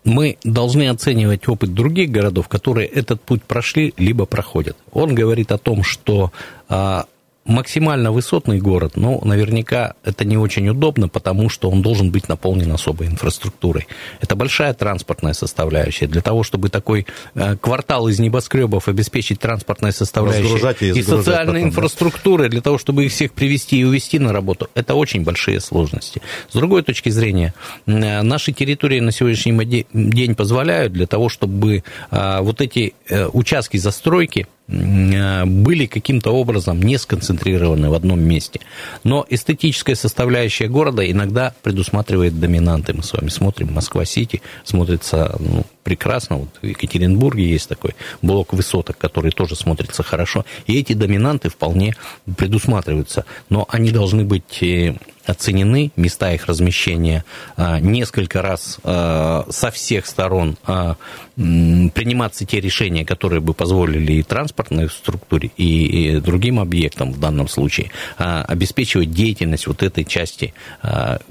мы 0.04 0.36
должны 0.44 0.88
оценивать 0.88 1.48
опыт 1.48 1.72
других 1.72 2.10
городов, 2.10 2.48
которые 2.48 2.86
этот 2.86 3.22
путь 3.22 3.42
прошли, 3.42 3.94
либо 3.96 4.26
проходят. 4.26 4.76
Он 4.92 5.14
говорит 5.14 5.50
о 5.50 5.58
том, 5.58 5.82
что 5.82 6.30
а, 6.68 7.06
максимально 7.44 8.10
высотный 8.10 8.58
город, 8.58 8.92
но 8.96 9.20
наверняка 9.22 9.94
это 10.02 10.24
не 10.24 10.36
очень 10.36 10.68
удобно, 10.68 11.08
потому 11.08 11.48
что 11.48 11.70
он 11.70 11.82
должен 11.82 12.10
быть 12.10 12.28
наполнен 12.28 12.72
особой 12.72 13.08
инфраструктурой. 13.08 13.86
Это 14.20 14.34
большая 14.34 14.72
транспортная 14.72 15.34
составляющая. 15.34 16.06
Для 16.06 16.22
того, 16.22 16.42
чтобы 16.42 16.70
такой 16.70 17.06
э, 17.34 17.56
квартал 17.56 18.08
из 18.08 18.18
небоскребов 18.18 18.88
обеспечить 18.88 19.40
транспортной 19.40 19.92
составляющей 19.92 20.86
и, 20.86 20.98
и 20.98 21.02
социальной 21.02 21.62
потом, 21.62 21.68
инфраструктурой, 21.68 22.48
да? 22.48 22.52
для 22.52 22.60
того, 22.62 22.78
чтобы 22.78 23.04
их 23.04 23.12
всех 23.12 23.32
привести 23.32 23.78
и 23.78 23.84
увезти 23.84 24.18
на 24.18 24.32
работу, 24.32 24.68
это 24.74 24.94
очень 24.94 25.22
большие 25.22 25.60
сложности. 25.60 26.22
С 26.48 26.54
другой 26.54 26.82
точки 26.82 27.10
зрения, 27.10 27.52
э, 27.86 28.22
наши 28.22 28.52
территории 28.52 29.00
на 29.00 29.12
сегодняшний 29.12 29.86
день 29.92 30.34
позволяют 30.34 30.94
для 30.94 31.06
того, 31.06 31.28
чтобы 31.28 31.84
э, 32.10 32.38
вот 32.40 32.60
эти 32.60 32.94
участки 33.32 33.76
застройки 33.76 34.46
были 34.66 35.86
каким-то 35.86 36.30
образом 36.30 36.80
не 36.82 36.98
сконцентрированы 36.98 37.90
в 37.90 37.94
одном 37.94 38.20
месте. 38.20 38.60
Но 39.02 39.26
эстетическая 39.28 39.94
составляющая 39.94 40.68
города 40.68 41.08
иногда 41.10 41.54
предусматривает 41.62 42.40
доминанты. 42.40 42.94
Мы 42.94 43.02
с 43.02 43.12
вами 43.12 43.28
смотрим 43.28 43.72
Москва-Сити, 43.72 44.40
смотрится 44.64 45.36
ну, 45.38 45.64
прекрасно. 45.84 46.38
Вот 46.38 46.48
в 46.60 46.66
Екатеринбурге 46.66 47.48
есть 47.48 47.68
такой 47.68 47.94
блок 48.22 48.52
высоток, 48.52 48.98
который 48.98 49.30
тоже 49.30 49.54
смотрится 49.54 50.02
хорошо. 50.02 50.44
И 50.66 50.78
эти 50.78 50.94
доминанты 50.94 51.50
вполне 51.50 51.94
предусматриваются. 52.36 53.24
Но 53.50 53.66
они 53.68 53.90
должны 53.90 54.24
быть 54.24 54.62
э, 54.62 54.96
оценены, 55.26 55.90
места 55.96 56.32
их 56.32 56.46
размещения 56.46 57.24
а, 57.56 57.80
несколько 57.80 58.42
раз 58.42 58.78
а, 58.82 59.46
со 59.50 59.70
всех 59.70 60.06
сторон 60.06 60.56
а, 60.64 60.96
приниматься 61.36 62.44
те 62.44 62.60
решения, 62.60 63.04
которые 63.04 63.40
бы 63.40 63.54
позволили 63.54 64.12
и 64.12 64.22
транспортной 64.22 64.88
структуре, 64.88 65.50
и 65.56 66.20
другим 66.20 66.60
объектам 66.60 67.12
в 67.12 67.18
данном 67.18 67.48
случае 67.48 67.90
обеспечивать 68.16 69.10
деятельность 69.10 69.66
вот 69.66 69.82
этой 69.82 70.04
части 70.04 70.54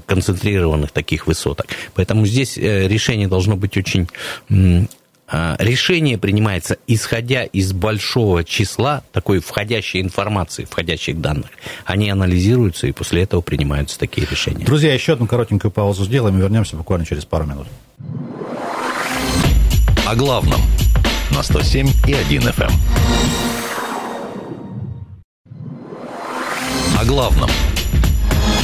концентрированных 0.06 0.92
таких 0.92 1.26
высоток. 1.26 1.68
Поэтому 1.94 2.26
здесь 2.26 2.58
э, 2.58 2.88
решение 2.88 3.30
должно 3.30 3.56
быть 3.56 3.78
очень 3.78 4.10
решение 4.50 6.18
принимается 6.18 6.78
исходя 6.86 7.44
из 7.44 7.74
большого 7.74 8.44
числа 8.44 9.04
такой 9.12 9.40
входящей 9.40 10.02
информации, 10.02 10.66
входящих 10.66 11.20
данных. 11.20 11.48
Они 11.86 12.10
анализируются, 12.10 12.88
и 12.88 12.92
после 12.92 13.24
этого 13.24 13.42
принимаются 13.42 13.98
такие 13.98 14.28
решения. 14.30 14.66
Друзья, 14.66 14.94
еще 14.94 15.14
одну 15.14 15.26
коротенькую 15.26 15.72
паузу 15.72 16.06
сделаем 16.06 16.38
и 16.38 16.42
вернемся 16.42 16.76
буквально 16.76 17.06
через 17.06 17.26
пару 17.26 17.46
минут. 17.46 17.68
О 20.06 20.16
главном 20.16 20.62
на 21.32 21.42
107 21.42 21.88
и 22.08 22.14
1 22.14 22.42
FM. 22.42 22.70
Эм. 22.70 22.72
О 27.00 27.06
главном 27.06 27.50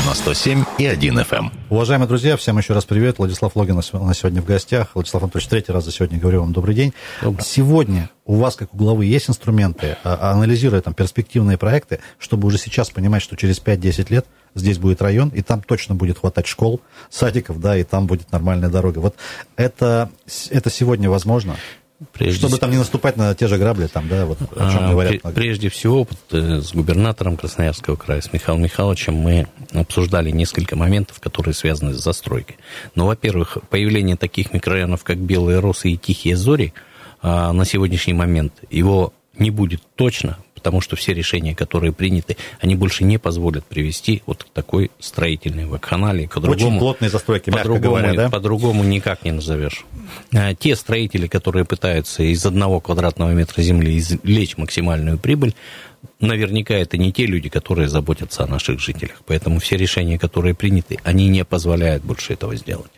на 0.09 0.15
107 0.15 0.63
и 0.79 0.87
1 0.87 1.19
FM. 1.19 1.37
Эм. 1.37 1.51
Уважаемые 1.69 2.07
друзья, 2.07 2.35
всем 2.35 2.57
еще 2.57 2.73
раз 2.73 2.83
привет. 2.83 3.19
Владислав 3.19 3.55
Логин 3.55 3.73
у 3.73 4.05
нас 4.05 4.17
сегодня 4.17 4.41
в 4.41 4.45
гостях. 4.45 4.95
Владислав 4.95 5.21
Анатольевич, 5.21 5.49
третий 5.49 5.71
раз 5.71 5.85
за 5.85 5.91
сегодня 5.91 6.17
говорю 6.17 6.39
вам 6.39 6.51
добрый 6.51 6.73
день. 6.73 6.95
Добрый. 7.21 7.45
Сегодня 7.45 8.09
у 8.25 8.37
вас, 8.37 8.55
как 8.55 8.73
у 8.73 8.77
главы, 8.77 9.05
есть 9.05 9.29
инструменты, 9.29 9.97
а, 10.03 10.17
а, 10.19 10.31
анализируя 10.31 10.81
там 10.81 10.95
перспективные 10.95 11.59
проекты, 11.59 11.99
чтобы 12.17 12.47
уже 12.47 12.57
сейчас 12.57 12.89
понимать, 12.89 13.21
что 13.21 13.35
через 13.35 13.59
5-10 13.59 14.09
лет 14.09 14.25
здесь 14.55 14.79
будет 14.79 14.99
район, 15.03 15.29
и 15.29 15.43
там 15.43 15.61
точно 15.61 15.93
будет 15.93 16.17
хватать 16.17 16.47
школ, 16.47 16.81
садиков, 17.11 17.59
да, 17.59 17.77
и 17.77 17.83
там 17.83 18.07
будет 18.07 18.31
нормальная 18.31 18.69
дорога. 18.69 18.97
Вот 18.97 19.15
это, 19.57 20.09
это 20.49 20.71
сегодня 20.71 21.07
возможно? 21.07 21.55
Прежде 22.13 22.39
Чтобы 22.39 22.57
там 22.57 22.71
не 22.71 22.77
наступать 22.77 23.17
на 23.17 23.35
те 23.35 23.47
же 23.47 23.57
грабли, 23.57 23.87
там, 23.87 24.07
да, 24.07 24.25
вот 24.25 24.39
о 24.41 24.71
чем 24.71 24.85
а, 24.85 24.91
говорят. 24.91 25.21
Прежде 25.35 25.67
всего, 25.67 26.07
э, 26.31 26.61
с 26.61 26.73
губернатором 26.73 27.35
Красноярского 27.35 27.97
края, 27.97 28.21
с 28.21 28.31
Михаилом 28.31 28.63
Михайловичем, 28.63 29.15
мы 29.15 29.47
обсуждали 29.73 30.31
несколько 30.31 30.77
моментов, 30.77 31.19
которые 31.19 31.53
связаны 31.53 31.93
с 31.93 32.01
застройкой. 32.01 32.57
Но, 32.95 33.05
во-первых, 33.05 33.57
появление 33.69 34.15
таких 34.15 34.53
микрорайонов, 34.53 35.03
как 35.03 35.17
Белые 35.17 35.59
Росы 35.59 35.89
и 35.89 35.97
Тихие 35.97 36.37
Зори, 36.37 36.73
а, 37.21 37.51
на 37.51 37.65
сегодняшний 37.65 38.13
момент 38.13 38.53
его 38.69 39.13
не 39.37 39.49
будет 39.49 39.81
точно, 39.95 40.37
потому 40.59 40.81
что 40.81 40.97
все 40.97 41.13
решения, 41.13 41.55
которые 41.55 41.93
приняты, 41.93 42.35
они 42.59 42.75
больше 42.75 43.05
не 43.05 43.17
позволят 43.17 43.65
привести 43.65 44.21
вот 44.25 44.43
к 44.43 44.49
такой 44.49 44.91
строительной 44.99 45.65
вакханалии. 45.65 46.25
К 46.25 46.33
другому, 46.33 46.53
Очень 46.53 46.79
плотные 46.79 47.09
застройки, 47.09 47.49
мягко 47.49 47.69
по-другому, 47.69 47.95
говоря, 47.95 48.13
да? 48.13 48.29
По-другому 48.29 48.83
никак 48.83 49.23
не 49.23 49.31
назовешь. 49.31 49.85
А, 50.33 50.53
те 50.53 50.75
строители, 50.75 51.27
которые 51.27 51.63
пытаются 51.63 52.23
из 52.23 52.45
одного 52.45 52.81
квадратного 52.81 53.31
метра 53.31 53.61
земли 53.61 53.97
извлечь 53.97 54.57
максимальную 54.57 55.17
прибыль, 55.17 55.55
наверняка 56.19 56.73
это 56.73 56.97
не 56.97 57.13
те 57.13 57.25
люди, 57.25 57.47
которые 57.47 57.87
заботятся 57.87 58.43
о 58.43 58.47
наших 58.47 58.81
жителях. 58.81 59.21
Поэтому 59.25 59.59
все 59.59 59.77
решения, 59.77 60.19
которые 60.19 60.55
приняты, 60.55 60.99
они 61.03 61.29
не 61.29 61.45
позволяют 61.45 62.03
больше 62.03 62.33
этого 62.33 62.55
сделать. 62.57 62.91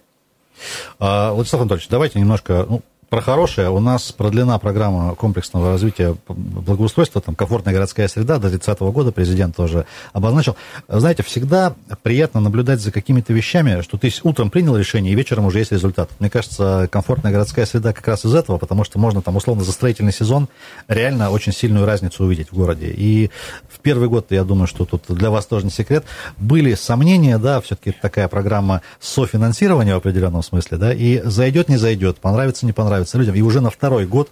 А, 0.99 1.31
Владислав 1.31 1.61
Анатольевич, 1.61 1.89
давайте 1.89 2.19
немножко, 2.19 2.65
ну, 2.67 2.81
про 3.11 3.19
хорошее. 3.19 3.69
У 3.69 3.79
нас 3.81 4.13
продлена 4.13 4.57
программа 4.57 5.13
комплексного 5.15 5.71
развития 5.71 6.15
благоустройства, 6.29 7.19
там, 7.19 7.35
комфортная 7.35 7.73
городская 7.73 8.07
среда 8.07 8.37
до 8.37 8.49
30 8.49 8.79
года 8.79 9.11
президент 9.11 9.53
тоже 9.53 9.85
обозначил. 10.13 10.55
Знаете, 10.87 11.21
всегда 11.21 11.75
приятно 12.03 12.39
наблюдать 12.39 12.79
за 12.79 12.89
какими-то 12.89 13.33
вещами, 13.33 13.81
что 13.81 13.97
ты 13.97 14.09
утром 14.23 14.49
принял 14.49 14.77
решение, 14.77 15.11
и 15.11 15.15
вечером 15.15 15.45
уже 15.45 15.59
есть 15.59 15.73
результат. 15.73 16.09
Мне 16.19 16.29
кажется, 16.29 16.87
комфортная 16.89 17.33
городская 17.33 17.65
среда 17.65 17.91
как 17.91 18.07
раз 18.07 18.23
из 18.25 18.33
этого, 18.33 18.57
потому 18.57 18.85
что 18.85 18.97
можно 18.97 19.21
там 19.21 19.35
условно 19.35 19.65
за 19.65 19.73
строительный 19.73 20.13
сезон 20.13 20.47
реально 20.87 21.31
очень 21.31 21.51
сильную 21.51 21.85
разницу 21.85 22.23
увидеть 22.23 22.53
в 22.53 22.55
городе. 22.55 22.93
И 22.95 23.29
в 23.67 23.81
первый 23.81 24.07
год, 24.07 24.27
я 24.29 24.45
думаю, 24.45 24.67
что 24.67 24.85
тут 24.85 25.03
для 25.09 25.29
вас 25.31 25.45
тоже 25.47 25.65
не 25.65 25.71
секрет, 25.71 26.05
были 26.37 26.75
сомнения, 26.75 27.37
да, 27.37 27.59
все-таки 27.59 27.91
такая 27.91 28.29
программа 28.29 28.81
софинансирования 29.01 29.95
в 29.95 29.97
определенном 29.97 30.43
смысле, 30.43 30.77
да, 30.77 30.93
и 30.93 31.21
зайдет, 31.25 31.67
не 31.67 31.75
зайдет, 31.75 32.17
понравится, 32.19 32.65
не 32.65 32.71
понравится 32.71 33.00
нравится 33.01 33.17
людям. 33.17 33.35
И 33.35 33.41
уже 33.41 33.61
на 33.61 33.69
второй 33.69 34.05
год 34.05 34.29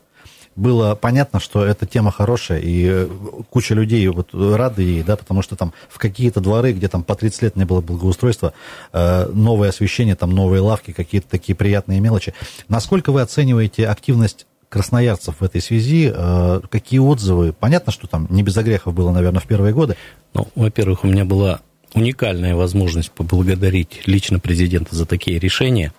было 0.56 0.96
понятно, 0.96 1.40
что 1.40 1.64
эта 1.64 1.86
тема 1.86 2.12
хорошая, 2.12 2.60
и 2.60 2.86
э, 2.90 3.08
куча 3.50 3.74
людей 3.74 4.06
вот 4.08 4.34
рады 4.34 4.82
ей, 4.82 5.04
да, 5.04 5.16
потому 5.16 5.42
что 5.42 5.56
там 5.56 5.74
в 5.90 5.98
какие-то 5.98 6.42
дворы, 6.42 6.74
где 6.74 6.88
там 6.88 7.04
по 7.04 7.16
30 7.16 7.42
лет 7.44 7.56
не 7.56 7.66
было 7.66 7.82
благоустройства, 7.82 8.54
э, 8.92 9.30
новое 9.34 9.70
освещение, 9.70 10.16
там 10.16 10.32
новые 10.32 10.62
лавки, 10.62 10.92
какие-то 10.92 11.30
такие 11.30 11.56
приятные 11.56 12.02
мелочи. 12.02 12.34
Насколько 12.68 13.12
вы 13.12 13.22
оцениваете 13.22 13.88
активность 13.88 14.48
красноярцев 14.68 15.36
в 15.40 15.44
этой 15.44 15.62
связи? 15.62 16.12
Э, 16.14 16.62
какие 16.70 17.00
отзывы? 17.00 17.54
Понятно, 17.54 17.94
что 17.94 18.08
там 18.08 18.28
не 18.30 18.44
без 18.44 18.58
огрехов 18.58 18.94
было, 18.94 19.12
наверное, 19.12 19.40
в 19.40 19.48
первые 19.48 19.74
годы. 19.74 19.96
Ну, 20.34 20.48
во-первых, 20.56 21.06
у 21.06 21.08
меня 21.08 21.24
была 21.24 21.62
уникальная 21.94 22.56
возможность 22.56 23.12
поблагодарить 23.12 24.02
лично 24.08 24.40
президента 24.40 24.96
за 24.96 25.06
такие 25.06 25.40
решения. 25.40 25.94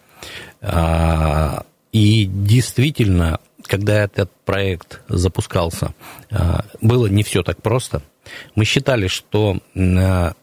А, 0.60 1.64
и 1.92 2.24
действительно, 2.26 3.40
когда 3.66 4.04
этот 4.04 4.30
проект 4.44 5.00
запускался, 5.08 5.94
а, 6.30 6.64
было 6.80 7.06
не 7.08 7.22
все 7.22 7.42
так 7.42 7.62
просто. 7.62 8.02
Мы 8.54 8.64
считали, 8.64 9.08
что 9.08 9.58
а, 9.74 10.34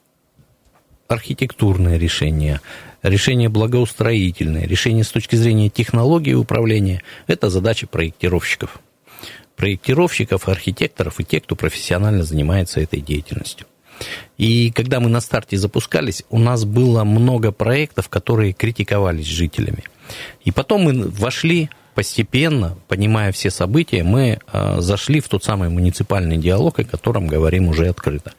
архитектурное 1.08 1.98
решение, 1.98 2.60
решение 3.02 3.48
благоустроительное, 3.48 4.68
решение 4.68 5.06
с 5.06 5.10
точки 5.10 5.36
зрения 5.36 5.70
технологии 5.70 6.34
управления– 6.34 7.02
это 7.28 7.50
задача 7.50 7.88
проектировщиков. 7.88 8.80
Проектировщиков, 9.56 10.50
архитекторов 10.50 11.20
и 11.20 11.24
тех, 11.24 11.44
кто 11.44 11.56
профессионально 11.56 12.24
занимается 12.24 12.82
этой 12.82 13.00
деятельностью. 13.00 13.66
И 14.38 14.70
когда 14.72 15.00
мы 15.00 15.10
на 15.10 15.22
старте 15.22 15.58
запускались, 15.58 16.24
у 16.30 16.38
нас 16.38 16.66
было 16.66 17.04
много 17.04 17.52
проектов, 17.52 18.10
которые 18.10 18.52
критиковались 18.52 19.28
жителями– 19.28 19.84
и 20.44 20.52
потом 20.52 20.82
мы 20.84 21.08
вошли 21.10 21.70
постепенно, 21.98 22.78
понимая 22.88 23.32
все 23.32 23.50
события, 23.50 24.04
мы 24.04 24.40
э, 24.54 24.76
зашли 24.82 25.20
в 25.20 25.28
тот 25.30 25.44
самый 25.44 25.70
муниципальный 25.70 26.38
диалог, 26.38 26.78
о 26.80 26.84
котором 26.84 27.26
говорим 27.26 27.70
уже 27.70 27.88
открыто. 27.88 28.34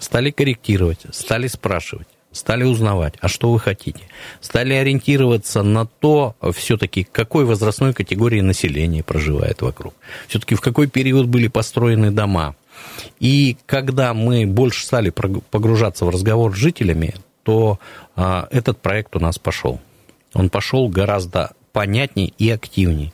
Стали 0.00 0.32
корректировать, 0.32 1.02
стали 1.12 1.46
спрашивать, 1.46 2.08
стали 2.32 2.64
узнавать, 2.64 3.14
а 3.20 3.28
что 3.28 3.52
вы 3.52 3.60
хотите. 3.60 4.00
Стали 4.40 4.74
ориентироваться 4.74 5.62
на 5.62 5.86
то, 5.86 6.34
все-таки, 6.52 7.04
какой 7.04 7.44
возрастной 7.44 7.94
категории 7.94 8.40
населения 8.40 9.04
проживает 9.04 9.62
вокруг. 9.62 9.94
Все-таки 10.26 10.56
в 10.56 10.60
какой 10.60 10.88
период 10.88 11.28
были 11.28 11.46
построены 11.46 12.10
дома. 12.10 12.56
И 13.20 13.56
когда 13.66 14.14
мы 14.14 14.46
больше 14.46 14.84
стали 14.84 15.10
погружаться 15.10 16.04
в 16.04 16.10
разговор 16.10 16.56
с 16.56 16.58
жителями, 16.58 17.14
то 17.44 17.78
а, 18.16 18.48
этот 18.50 18.78
проект 18.78 19.14
у 19.14 19.20
нас 19.20 19.38
пошел 19.38 19.80
он 20.34 20.50
пошел 20.50 20.88
гораздо 20.88 21.52
понятнее 21.72 22.32
и 22.38 22.50
активнее. 22.50 23.12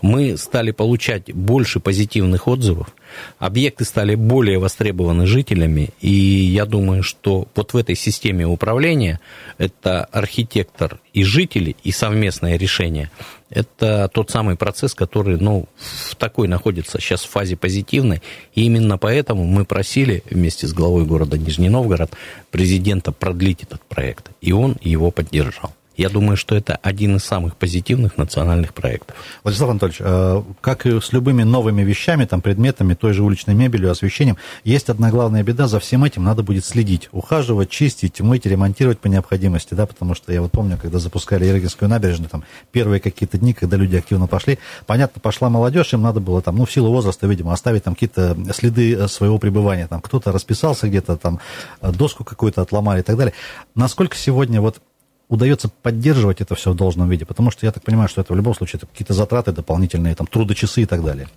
Мы 0.00 0.36
стали 0.36 0.70
получать 0.70 1.32
больше 1.34 1.80
позитивных 1.80 2.46
отзывов, 2.46 2.94
объекты 3.38 3.84
стали 3.84 4.14
более 4.14 4.58
востребованы 4.58 5.26
жителями, 5.26 5.90
и 6.00 6.10
я 6.10 6.64
думаю, 6.64 7.02
что 7.02 7.48
вот 7.56 7.72
в 7.72 7.76
этой 7.76 7.96
системе 7.96 8.46
управления 8.46 9.18
это 9.58 10.04
архитектор 10.04 11.00
и 11.12 11.24
жители, 11.24 11.74
и 11.82 11.90
совместное 11.90 12.56
решение, 12.56 13.10
это 13.50 14.08
тот 14.12 14.30
самый 14.30 14.56
процесс, 14.56 14.94
который 14.94 15.38
ну, 15.38 15.66
в 15.76 16.14
такой 16.16 16.46
находится 16.46 17.00
сейчас 17.00 17.24
в 17.24 17.30
фазе 17.30 17.56
позитивной, 17.56 18.22
и 18.54 18.64
именно 18.64 18.96
поэтому 18.96 19.44
мы 19.44 19.64
просили 19.64 20.22
вместе 20.30 20.66
с 20.66 20.72
главой 20.72 21.04
города 21.04 21.36
Нижний 21.36 21.68
Новгород 21.68 22.12
президента 22.50 23.10
продлить 23.12 23.62
этот 23.62 23.82
проект, 23.82 24.30
и 24.40 24.52
он 24.52 24.76
его 24.82 25.10
поддержал. 25.10 25.72
Я 25.96 26.08
думаю, 26.08 26.36
что 26.36 26.56
это 26.56 26.76
один 26.82 27.16
из 27.16 27.24
самых 27.24 27.56
позитивных 27.56 28.16
национальных 28.16 28.74
проектов. 28.74 29.16
Владислав 29.44 29.70
Анатольевич, 29.70 30.00
э, 30.00 30.42
как 30.60 30.86
и 30.86 31.00
с 31.00 31.12
любыми 31.12 31.44
новыми 31.44 31.82
вещами, 31.82 32.24
там, 32.24 32.40
предметами, 32.40 32.94
той 32.94 33.12
же 33.12 33.22
уличной 33.22 33.54
мебелью, 33.54 33.90
освещением, 33.90 34.36
есть 34.64 34.90
одна 34.90 35.10
главная 35.10 35.44
беда, 35.44 35.68
за 35.68 35.78
всем 35.78 36.02
этим 36.04 36.24
надо 36.24 36.42
будет 36.42 36.64
следить, 36.64 37.08
ухаживать, 37.12 37.70
чистить, 37.70 38.20
мыть, 38.20 38.44
ремонтировать 38.44 38.98
по 38.98 39.06
необходимости, 39.06 39.74
да, 39.74 39.86
потому 39.86 40.14
что 40.14 40.32
я 40.32 40.42
вот 40.42 40.50
помню, 40.50 40.78
когда 40.80 40.98
запускали 40.98 41.44
Ерегинскую 41.44 41.88
набережную, 41.88 42.28
там, 42.28 42.44
первые 42.72 43.00
какие-то 43.00 43.38
дни, 43.38 43.52
когда 43.52 43.76
люди 43.76 43.96
активно 43.96 44.26
пошли, 44.26 44.58
понятно, 44.86 45.20
пошла 45.20 45.48
молодежь, 45.48 45.92
им 45.92 46.02
надо 46.02 46.18
было 46.18 46.42
там, 46.42 46.56
ну, 46.56 46.64
в 46.64 46.72
силу 46.72 46.90
возраста, 46.90 47.28
видимо, 47.28 47.52
оставить 47.52 47.84
там 47.84 47.94
какие-то 47.94 48.36
следы 48.52 48.94
э, 48.94 49.08
своего 49.08 49.38
пребывания, 49.38 49.86
там, 49.86 50.00
кто-то 50.00 50.32
расписался 50.32 50.88
где-то, 50.88 51.16
там, 51.16 51.38
э, 51.80 51.92
доску 51.92 52.24
какую-то 52.24 52.62
отломали 52.62 53.00
и 53.00 53.02
так 53.02 53.16
далее. 53.16 53.34
Насколько 53.76 54.16
сегодня 54.16 54.60
вот 54.60 54.80
удается 55.28 55.68
поддерживать 55.68 56.40
это 56.40 56.54
все 56.54 56.72
в 56.72 56.76
должном 56.76 57.08
виде? 57.08 57.24
Потому 57.24 57.50
что 57.50 57.66
я 57.66 57.72
так 57.72 57.82
понимаю, 57.82 58.08
что 58.08 58.20
это 58.20 58.32
в 58.32 58.36
любом 58.36 58.54
случае 58.54 58.80
какие-то 58.80 59.14
затраты 59.14 59.52
дополнительные, 59.52 60.14
там, 60.14 60.26
трудочасы 60.26 60.82
и 60.82 60.86
так 60.86 61.04
далее. 61.04 61.28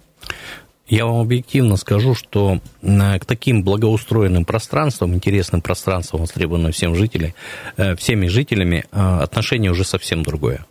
Я 0.88 1.06
вам 1.06 1.19
объективно 1.19 1.76
скажу, 1.76 2.15
что 2.15 2.62
к 2.82 3.26
таким 3.26 3.63
благоустроенным 3.63 4.45
пространствам, 4.45 5.13
интересным 5.13 5.62
пространствам, 5.62 6.21
востребованным 6.21 6.71
всем 6.71 6.95
жителям, 6.95 7.34
э, 7.76 7.95
всеми 7.97 8.28
жителями, 8.28 8.86
э, 8.89 9.19
отношение 9.21 9.71
уже 9.71 9.84
совсем 9.84 10.23
другое 10.23 10.65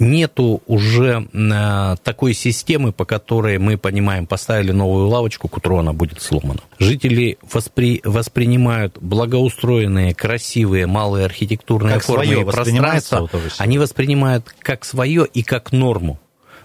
нету 0.00 0.62
уже 0.66 1.28
э, 1.32 1.96
такой 2.02 2.34
системы, 2.34 2.92
по 2.92 3.04
которой 3.04 3.58
мы 3.58 3.78
понимаем, 3.78 4.26
поставили 4.26 4.72
новую 4.72 5.06
лавочку, 5.08 5.48
к 5.48 5.56
утру 5.56 5.78
она 5.78 5.92
будет 5.92 6.20
сломана. 6.20 6.60
Жители 6.78 7.38
воспри, 7.42 8.00
воспринимают 8.04 8.98
благоустроенные, 9.00 10.14
красивые, 10.14 10.86
малые 10.86 11.26
архитектурные 11.26 11.94
как 11.94 12.04
формы 12.04 12.40
и 12.40 12.44
пространства, 12.44 13.28
они 13.58 13.78
воспринимают 13.78 14.52
как 14.60 14.84
свое 14.84 15.26
и 15.26 15.42
как 15.42 15.70
норму. 15.72 16.18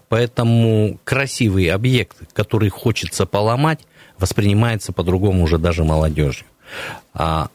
Поэтому 0.07 0.99
красивый 1.03 1.67
объект, 1.67 2.17
который 2.33 2.69
хочется 2.69 3.25
поломать, 3.25 3.81
воспринимается 4.17 4.93
по-другому 4.93 5.43
уже 5.43 5.57
даже 5.57 5.83
молодежью. 5.83 6.47
А 7.13 7.49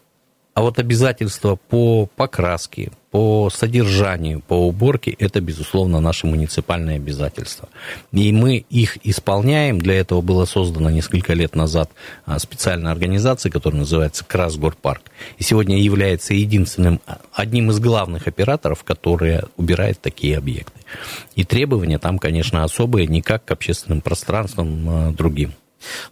а 0.54 0.62
вот 0.62 0.78
обязательства 0.78 1.56
по 1.56 2.06
покраске, 2.16 2.92
по 3.10 3.50
содержанию, 3.50 4.40
по 4.40 4.54
уборке– 4.54 5.10
это, 5.18 5.40
безусловно, 5.40 6.00
наши 6.00 6.26
муниципальные 6.26 6.96
обязательства. 6.96 7.68
И 8.12 8.32
мы 8.32 8.64
их 8.70 8.98
исполняем. 9.04 9.80
Для 9.80 9.94
этого 9.94 10.20
была 10.20 10.46
создана 10.46 10.92
несколько 10.92 11.32
лет 11.32 11.56
назад 11.56 11.90
а, 12.24 12.38
специальная 12.38 12.92
организация, 12.92 13.50
которая 13.50 13.80
называется 13.80 14.24
Красгорпарк. 14.24 15.02
И 15.38 15.42
сегодня 15.42 15.80
является 15.82 16.34
единственным, 16.34 17.00
а, 17.06 17.20
одним 17.32 17.70
из 17.70 17.80
главных 17.80 18.28
операторов, 18.28 18.84
которые 18.84 19.44
убирает 19.56 20.00
такие 20.00 20.38
объекты. 20.38 20.78
И 21.34 21.44
требования 21.44 21.98
там, 21.98 22.18
конечно, 22.18 22.62
особые, 22.62 23.08
не 23.08 23.22
как 23.22 23.44
к 23.44 23.50
общественным 23.50 24.02
пространствам 24.02 24.88
а, 24.88 25.10
другим. 25.10 25.52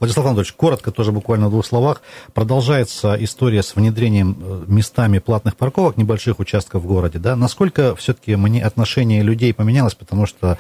Владислав 0.00 0.26
Анатольевич, 0.26 0.52
коротко, 0.52 0.90
тоже 0.90 1.12
буквально 1.12 1.48
в 1.48 1.50
двух 1.50 1.66
словах. 1.66 2.02
Продолжается 2.34 3.16
история 3.20 3.62
с 3.62 3.74
внедрением 3.76 4.36
э, 4.40 4.64
местами 4.66 5.18
платных 5.18 5.56
парковок, 5.56 5.96
небольших 5.96 6.38
участков 6.40 6.82
в 6.82 6.86
городе. 6.86 7.18
Да? 7.18 7.36
Насколько 7.36 7.94
все-таки 7.96 8.34
отношение 8.60 9.22
людей 9.22 9.52
поменялось, 9.52 9.94
потому 9.94 10.26
что 10.26 10.58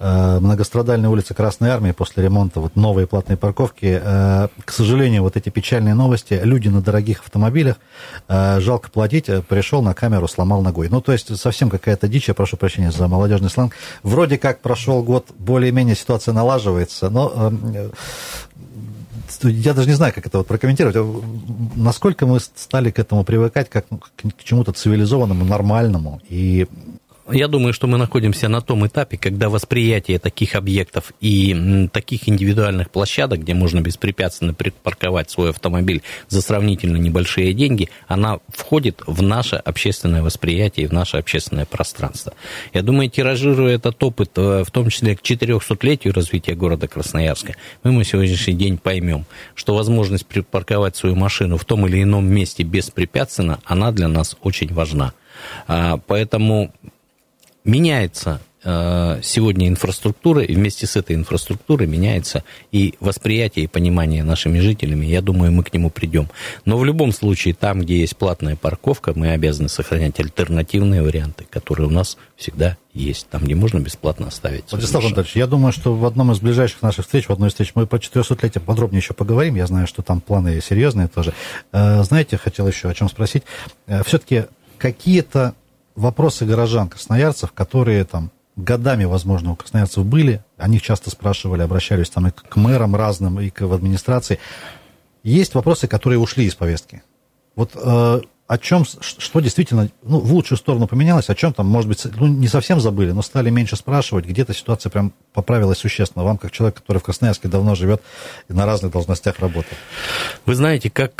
Э, 0.00 0.38
многострадальная 0.38 1.10
улица 1.10 1.34
Красной 1.34 1.70
Армии 1.70 1.90
после 1.90 2.22
ремонта 2.22 2.60
вот 2.60 2.76
новые 2.76 3.08
платные 3.08 3.36
парковки. 3.36 4.00
Э, 4.00 4.48
к 4.64 4.70
сожалению, 4.70 5.22
вот 5.22 5.36
эти 5.36 5.48
печальные 5.48 5.94
новости. 5.94 6.40
Люди 6.42 6.68
на 6.68 6.80
дорогих 6.80 7.20
автомобилях, 7.20 7.76
э, 8.28 8.60
жалко 8.60 8.90
платить, 8.90 9.26
пришел 9.48 9.82
на 9.82 9.94
камеру, 9.94 10.28
сломал 10.28 10.62
ногой. 10.62 10.88
Ну, 10.88 11.00
то 11.00 11.12
есть 11.12 11.36
совсем 11.36 11.68
какая-то 11.68 12.06
дичь, 12.06 12.28
я 12.28 12.34
прошу 12.34 12.56
прощения 12.56 12.92
за 12.92 13.08
молодежный 13.08 13.50
сленг. 13.50 13.74
Вроде 14.04 14.38
как 14.38 14.60
прошел 14.60 15.02
год, 15.02 15.26
более-менее 15.36 15.96
ситуация 15.96 16.32
налаживается, 16.32 17.10
но 17.10 17.52
я 19.42 19.74
даже 19.74 19.88
не 19.88 19.94
знаю, 19.94 20.12
как 20.14 20.26
это 20.26 20.38
вот 20.38 20.46
прокомментировать. 20.46 20.96
Насколько 21.74 22.26
мы 22.26 22.40
стали 22.40 22.90
к 22.90 22.98
этому 22.98 23.24
привыкать, 23.24 23.68
как 23.68 23.86
к 23.88 24.44
чему-то 24.44 24.72
цивилизованному, 24.72 25.44
нормальному, 25.44 26.20
и 26.28 26.66
я 27.30 27.48
думаю, 27.48 27.72
что 27.72 27.86
мы 27.86 27.98
находимся 27.98 28.48
на 28.48 28.60
том 28.60 28.86
этапе, 28.86 29.16
когда 29.18 29.48
восприятие 29.48 30.18
таких 30.18 30.54
объектов 30.54 31.12
и 31.20 31.88
таких 31.92 32.28
индивидуальных 32.28 32.90
площадок, 32.90 33.40
где 33.40 33.54
можно 33.54 33.80
беспрепятственно 33.80 34.54
припарковать 34.54 35.30
свой 35.30 35.50
автомобиль 35.50 36.02
за 36.28 36.42
сравнительно 36.42 36.96
небольшие 36.96 37.52
деньги, 37.52 37.88
она 38.06 38.40
входит 38.48 39.02
в 39.06 39.22
наше 39.22 39.56
общественное 39.56 40.22
восприятие 40.22 40.86
и 40.86 40.88
в 40.88 40.92
наше 40.92 41.18
общественное 41.18 41.66
пространство. 41.66 42.32
Я 42.72 42.82
думаю, 42.82 43.10
тиражируя 43.10 43.74
этот 43.74 44.02
опыт, 44.02 44.30
э, 44.36 44.64
в 44.64 44.70
том 44.70 44.88
числе 44.88 45.16
к 45.16 45.22
400-летию 45.22 46.12
развития 46.14 46.54
города 46.54 46.88
Красноярска, 46.88 47.54
мы 47.82 47.92
на 47.92 48.04
сегодняшний 48.04 48.54
день 48.54 48.78
поймем, 48.78 49.26
что 49.54 49.74
возможность 49.74 50.26
припарковать 50.26 50.96
свою 50.96 51.14
машину 51.14 51.56
в 51.56 51.64
том 51.64 51.86
или 51.86 52.02
ином 52.02 52.26
месте 52.26 52.62
беспрепятственно, 52.62 53.60
она 53.64 53.92
для 53.92 54.08
нас 54.08 54.36
очень 54.42 54.72
важна. 54.72 55.12
А, 55.66 55.98
поэтому 55.98 56.72
меняется 57.68 58.40
э, 58.64 59.20
сегодня 59.22 59.68
инфраструктура, 59.68 60.42
и 60.42 60.54
вместе 60.54 60.86
с 60.86 60.96
этой 60.96 61.14
инфраструктурой 61.14 61.86
меняется 61.86 62.44
и 62.72 62.94
восприятие, 62.98 63.66
и 63.66 63.68
понимание 63.68 64.24
нашими 64.24 64.58
жителями. 64.58 65.04
Я 65.04 65.20
думаю, 65.20 65.52
мы 65.52 65.62
к 65.62 65.72
нему 65.72 65.90
придем. 65.90 66.28
Но 66.64 66.78
в 66.78 66.84
любом 66.84 67.12
случае, 67.12 67.54
там, 67.54 67.80
где 67.80 68.00
есть 68.00 68.16
платная 68.16 68.56
парковка, 68.56 69.12
мы 69.14 69.30
обязаны 69.30 69.68
сохранять 69.68 70.18
альтернативные 70.18 71.02
варианты, 71.02 71.46
которые 71.48 71.88
у 71.88 71.90
нас 71.90 72.16
всегда 72.36 72.78
есть, 72.94 73.28
там, 73.28 73.44
где 73.44 73.54
можно 73.54 73.78
бесплатно 73.80 74.28
оставить. 74.28 74.64
Владислав 74.70 75.04
Анатольевич, 75.04 75.36
я 75.36 75.46
думаю, 75.46 75.72
что 75.72 75.94
в 75.94 76.06
одном 76.06 76.32
из 76.32 76.40
ближайших 76.40 76.80
наших 76.80 77.04
встреч, 77.04 77.26
в 77.26 77.30
одной 77.30 77.48
из 77.48 77.52
встреч, 77.52 77.72
мы 77.74 77.86
по 77.86 77.96
400-летию 77.96 78.62
подробнее 78.64 79.00
еще 79.00 79.12
поговорим. 79.12 79.56
Я 79.56 79.66
знаю, 79.66 79.86
что 79.86 80.02
там 80.02 80.20
планы 80.22 80.60
серьезные 80.62 81.08
тоже. 81.08 81.34
Э, 81.72 82.02
знаете, 82.02 82.38
хотел 82.38 82.66
еще 82.66 82.88
о 82.88 82.94
чем 82.94 83.10
спросить. 83.10 83.42
Э, 83.86 84.02
Все-таки 84.04 84.46
какие-то 84.78 85.54
вопросы 85.98 86.46
горожан, 86.46 86.88
красноярцев, 86.88 87.52
которые 87.52 88.04
там 88.04 88.30
годами, 88.56 89.04
возможно, 89.04 89.52
у 89.52 89.56
красноярцев 89.56 90.04
были, 90.04 90.44
о 90.56 90.68
них 90.68 90.82
часто 90.82 91.10
спрашивали, 91.10 91.62
обращались 91.62 92.10
там 92.10 92.28
и 92.28 92.30
к 92.30 92.56
мэрам 92.56 92.96
разным, 92.96 93.40
и 93.40 93.50
к 93.50 93.60
в 93.62 93.72
администрации. 93.72 94.38
Есть 95.22 95.54
вопросы, 95.54 95.86
которые 95.88 96.18
ушли 96.18 96.46
из 96.46 96.54
повестки. 96.54 97.02
Вот 97.56 97.72
э, 97.74 98.20
о 98.48 98.56
чем, 98.56 98.84
что 98.86 99.40
действительно 99.40 99.90
ну, 100.02 100.20
в 100.20 100.32
лучшую 100.32 100.56
сторону 100.56 100.86
поменялось, 100.86 101.28
о 101.28 101.34
чем 101.34 101.52
там, 101.52 101.66
может 101.66 101.86
быть, 101.86 102.02
ну, 102.16 102.26
не 102.26 102.48
совсем 102.48 102.80
забыли, 102.80 103.12
но 103.12 103.20
стали 103.20 103.50
меньше 103.50 103.76
спрашивать, 103.76 104.24
где-то 104.24 104.54
ситуация 104.54 104.88
прям 104.88 105.12
поправилась 105.34 105.76
существенно. 105.78 106.24
Вам, 106.24 106.38
как 106.38 106.50
человек, 106.50 106.76
который 106.76 106.96
в 106.96 107.02
Красноярске 107.02 107.46
давно 107.48 107.74
живет 107.74 108.00
и 108.48 108.54
на 108.54 108.64
разных 108.64 108.90
должностях 108.90 109.38
работает. 109.40 109.76
Вы 110.46 110.54
знаете, 110.54 110.88
как, 110.88 111.12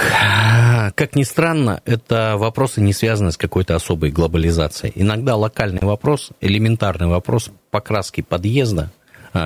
как 0.95 1.15
ни 1.17 1.23
странно, 1.23 1.83
это 1.85 2.37
вопросы 2.39 2.81
не 2.81 2.95
связаны 2.95 3.31
с 3.31 3.37
какой-то 3.37 3.77
особой 3.77 4.11
глобализацией. 4.11 4.95
Иногда 4.97 5.37
локальный 5.37 5.83
вопрос, 5.83 6.31
элементарный 6.41 7.09
вопрос 7.09 7.51
покраски 7.71 8.23
подъезда 8.23 8.91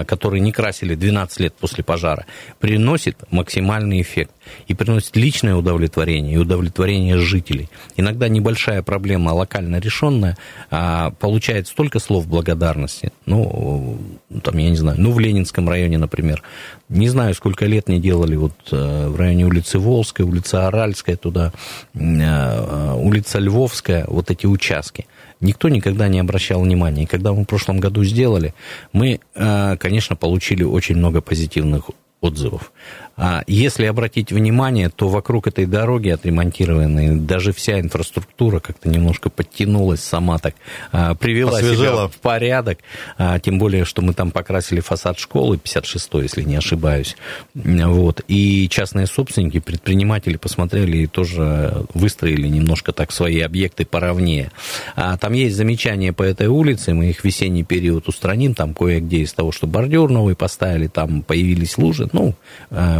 которые 0.06 0.40
не 0.40 0.52
красили 0.52 0.94
12 0.94 1.40
лет 1.40 1.54
после 1.54 1.84
пожара, 1.84 2.26
приносит 2.60 3.16
максимальный 3.30 4.00
эффект 4.02 4.32
и 4.66 4.74
приносит 4.74 5.16
личное 5.16 5.54
удовлетворение 5.54 6.34
и 6.34 6.38
удовлетворение 6.38 7.18
жителей. 7.18 7.68
Иногда 7.96 8.28
небольшая 8.28 8.82
проблема, 8.82 9.30
локально 9.30 9.78
решенная, 9.78 10.36
а, 10.70 11.10
получает 11.10 11.68
столько 11.68 11.98
слов 11.98 12.26
благодарности. 12.26 13.12
Ну, 13.26 13.98
там, 14.42 14.58
я 14.58 14.70
не 14.70 14.76
знаю, 14.76 15.00
ну, 15.00 15.12
в 15.12 15.20
Ленинском 15.20 15.68
районе, 15.68 15.98
например, 15.98 16.42
не 16.88 17.08
знаю, 17.08 17.34
сколько 17.34 17.66
лет 17.66 17.88
не 17.88 18.00
делали 18.00 18.36
вот 18.36 18.52
э, 18.70 19.08
в 19.08 19.16
районе 19.16 19.46
улицы 19.46 19.78
Волжской, 19.78 20.26
улица 20.26 20.66
Аральская 20.66 21.16
туда, 21.16 21.52
э, 21.94 22.94
улица 22.94 23.38
Львовская, 23.38 24.04
вот 24.08 24.30
эти 24.30 24.46
участки 24.46 25.06
никто 25.42 25.68
никогда 25.68 26.08
не 26.08 26.20
обращал 26.20 26.62
внимания. 26.62 27.02
И 27.02 27.06
когда 27.06 27.32
мы 27.32 27.42
в 27.42 27.46
прошлом 27.46 27.80
году 27.80 28.04
сделали, 28.04 28.54
мы, 28.92 29.20
э, 29.34 29.76
конечно, 29.78 30.16
получили 30.16 30.64
очень 30.64 30.96
много 30.96 31.20
позитивных 31.20 31.90
отзывов. 32.20 32.72
А 33.16 33.42
если 33.46 33.86
обратить 33.86 34.32
внимание, 34.32 34.88
то 34.88 35.08
вокруг 35.08 35.46
этой 35.46 35.66
дороги 35.66 36.08
отремонтированной 36.08 37.16
даже 37.16 37.52
вся 37.52 37.80
инфраструктура 37.80 38.60
как-то 38.60 38.88
немножко 38.88 39.30
подтянулась 39.30 40.00
сама 40.00 40.38
так, 40.38 40.54
а, 40.92 41.14
привела 41.14 41.58
Освежела. 41.58 41.76
себя 41.76 42.08
в 42.08 42.16
порядок. 42.20 42.78
А, 43.18 43.38
тем 43.38 43.58
более, 43.58 43.84
что 43.84 44.02
мы 44.02 44.14
там 44.14 44.30
покрасили 44.30 44.80
фасад 44.80 45.18
школы 45.18 45.58
56 45.58 46.22
если 46.22 46.42
не 46.42 46.56
ошибаюсь. 46.56 47.16
Вот. 47.54 48.22
И 48.28 48.68
частные 48.68 49.06
собственники, 49.06 49.60
предприниматели 49.60 50.36
посмотрели 50.36 50.98
и 50.98 51.06
тоже 51.06 51.84
выстроили 51.94 52.48
немножко 52.48 52.92
так 52.92 53.12
свои 53.12 53.40
объекты 53.40 53.84
поровнее. 53.84 54.50
А 54.96 55.16
там 55.16 55.32
есть 55.32 55.56
замечания 55.56 56.12
по 56.12 56.22
этой 56.22 56.46
улице, 56.46 56.94
мы 56.94 57.10
их 57.10 57.24
весенний 57.24 57.64
период 57.64 58.08
устраним, 58.08 58.54
там 58.54 58.74
кое-где 58.74 59.18
из 59.18 59.32
того, 59.32 59.52
что 59.52 59.66
бордюр 59.66 60.10
новый 60.10 60.34
поставили, 60.34 60.86
там 60.86 61.22
появились 61.22 61.78
лужи, 61.78 62.08
ну, 62.12 62.34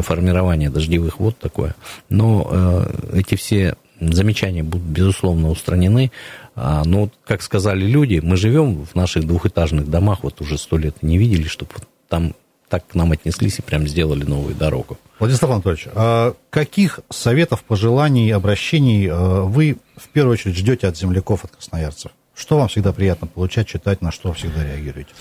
формирования 0.03 0.71
дождевых 0.71 1.21
вод 1.21 1.39
такое. 1.39 1.75
Но 2.09 2.49
э, 2.51 3.19
эти 3.21 3.35
все 3.35 3.77
замечания 4.01 4.63
будут, 4.63 4.87
безусловно, 4.87 5.51
устранены. 5.51 6.11
А, 6.55 6.83
но, 6.85 7.09
как 7.25 7.43
сказали 7.43 7.85
люди, 7.85 8.21
мы 8.23 8.37
живем 8.37 8.85
в 8.85 8.95
наших 8.95 9.27
двухэтажных 9.27 9.89
домах, 9.89 10.21
вот 10.23 10.41
уже 10.41 10.59
сто 10.59 10.77
лет 10.77 11.03
не 11.03 11.19
видели, 11.19 11.47
чтобы 11.47 11.73
там 12.09 12.35
так 12.69 12.87
к 12.87 12.95
нам 12.95 13.13
отнеслись 13.13 13.59
и 13.59 13.63
прям 13.63 13.87
сделали 13.87 14.25
новую 14.25 14.55
дорогу. 14.55 14.97
Владислав 15.19 15.51
Анатольевич, 15.51 15.89
а 15.95 16.35
каких 16.49 17.01
советов, 17.11 17.63
пожеланий, 17.65 18.33
обращений 18.33 19.09
э, 19.09 19.43
вы 19.43 19.77
в 19.97 20.09
первую 20.09 20.33
очередь 20.35 20.57
ждете 20.57 20.89
от 20.89 20.97
земляков, 20.97 21.45
от 21.45 21.51
красноярцев? 21.51 22.13
Что 22.35 22.57
вам 22.57 22.69
всегда 22.69 22.95
приятно 22.95 23.27
получать, 23.27 23.69
читать, 23.69 24.01
на 24.01 24.11
что 24.11 24.33
всегда 24.33 24.65
реагируете? 24.65 25.13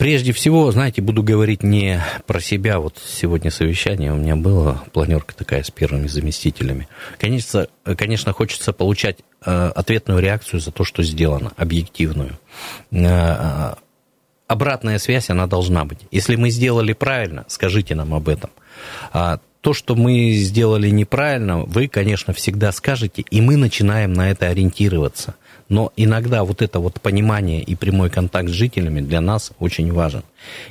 Прежде 0.00 0.32
всего, 0.32 0.72
знаете, 0.72 1.02
буду 1.02 1.22
говорить 1.22 1.62
не 1.62 2.02
про 2.26 2.40
себя. 2.40 2.80
Вот 2.80 2.96
сегодня 3.04 3.50
совещание 3.50 4.14
у 4.14 4.16
меня 4.16 4.34
было, 4.34 4.82
планерка 4.94 5.34
такая 5.34 5.62
с 5.62 5.70
первыми 5.70 6.06
заместителями. 6.06 6.88
Конечно, 7.18 7.66
конечно 7.98 8.32
хочется 8.32 8.72
получать 8.72 9.18
э, 9.44 9.72
ответную 9.74 10.20
реакцию 10.20 10.60
за 10.60 10.70
то, 10.70 10.84
что 10.84 11.02
сделано, 11.02 11.52
объективную. 11.58 12.38
Э, 12.92 13.74
обратная 14.46 14.98
связь, 14.98 15.28
она 15.28 15.46
должна 15.46 15.84
быть. 15.84 15.98
Если 16.10 16.34
мы 16.34 16.48
сделали 16.48 16.94
правильно, 16.94 17.44
скажите 17.48 17.94
нам 17.94 18.14
об 18.14 18.30
этом. 18.30 18.48
А 19.12 19.38
то, 19.60 19.74
что 19.74 19.96
мы 19.96 20.30
сделали 20.30 20.88
неправильно, 20.88 21.58
вы, 21.58 21.88
конечно, 21.88 22.32
всегда 22.32 22.72
скажете, 22.72 23.22
и 23.30 23.42
мы 23.42 23.58
начинаем 23.58 24.14
на 24.14 24.30
это 24.30 24.46
ориентироваться. 24.46 25.34
Но 25.70 25.92
иногда 25.96 26.42
вот 26.44 26.62
это 26.62 26.80
вот 26.80 27.00
понимание 27.00 27.62
и 27.62 27.76
прямой 27.76 28.10
контакт 28.10 28.48
с 28.48 28.52
жителями 28.52 29.00
для 29.00 29.20
нас 29.20 29.52
очень 29.60 29.92
важен. 29.92 30.24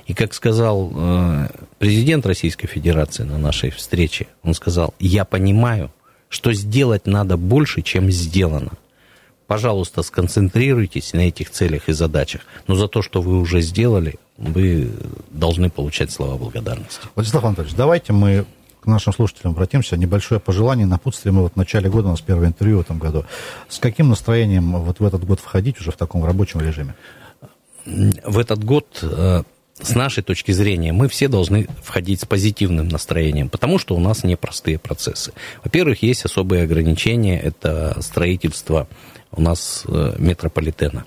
И 0.07 0.13
как 0.13 0.33
сказал 0.33 0.91
э, 0.93 1.47
президент 1.79 2.25
Российской 2.25 2.67
Федерации 2.67 3.23
на 3.23 3.37
нашей 3.37 3.71
встрече, 3.71 4.27
он 4.43 4.53
сказал, 4.53 4.93
я 4.99 5.23
понимаю, 5.23 5.89
что 6.27 6.51
сделать 6.51 7.07
надо 7.07 7.37
больше, 7.37 7.81
чем 7.81 8.11
сделано. 8.11 8.73
Пожалуйста, 9.47 10.03
сконцентрируйтесь 10.03 11.13
на 11.13 11.21
этих 11.21 11.49
целях 11.49 11.87
и 11.87 11.93
задачах. 11.93 12.41
Но 12.67 12.75
за 12.75 12.89
то, 12.89 13.01
что 13.01 13.21
вы 13.21 13.39
уже 13.39 13.61
сделали, 13.61 14.15
вы 14.37 14.91
должны 15.31 15.69
получать 15.69 16.11
слова 16.11 16.37
благодарности. 16.37 17.01
Владислав 17.15 17.45
Анатольевич, 17.45 17.75
давайте 17.75 18.11
мы 18.11 18.45
к 18.81 18.87
нашим 18.87 19.13
слушателям 19.13 19.53
обратимся. 19.53 19.97
Небольшое 19.97 20.39
пожелание, 20.39 20.85
напутствие. 20.85 21.33
Мы 21.33 21.41
вот 21.41 21.53
в 21.53 21.55
начале 21.55 21.89
года, 21.89 22.07
у 22.07 22.11
нас 22.11 22.21
первое 22.21 22.47
интервью 22.47 22.77
в 22.77 22.81
этом 22.81 22.99
году. 22.99 23.25
С 23.67 23.79
каким 23.79 24.09
настроением 24.09 24.71
вот 24.71 24.99
в 24.99 25.05
этот 25.05 25.25
год 25.25 25.39
входить 25.39 25.79
уже 25.79 25.91
в 25.91 25.97
таком 25.97 26.23
рабочем 26.25 26.61
режиме? 26.61 26.95
В 27.85 28.37
этот 28.37 28.63
год 28.63 28.99
э, 29.01 29.43
с 29.81 29.95
нашей 29.95 30.23
точки 30.23 30.51
зрения, 30.51 30.91
мы 30.91 31.07
все 31.07 31.27
должны 31.27 31.67
входить 31.83 32.21
с 32.21 32.25
позитивным 32.25 32.87
настроением, 32.87 33.49
потому 33.49 33.79
что 33.79 33.95
у 33.95 33.99
нас 33.99 34.23
непростые 34.23 34.77
процессы. 34.77 35.33
Во-первых, 35.63 36.03
есть 36.03 36.25
особые 36.25 36.63
ограничения, 36.63 37.39
это 37.39 37.97
строительство 38.01 38.87
у 39.31 39.41
нас 39.41 39.83
э, 39.87 40.15
метрополитена. 40.17 41.05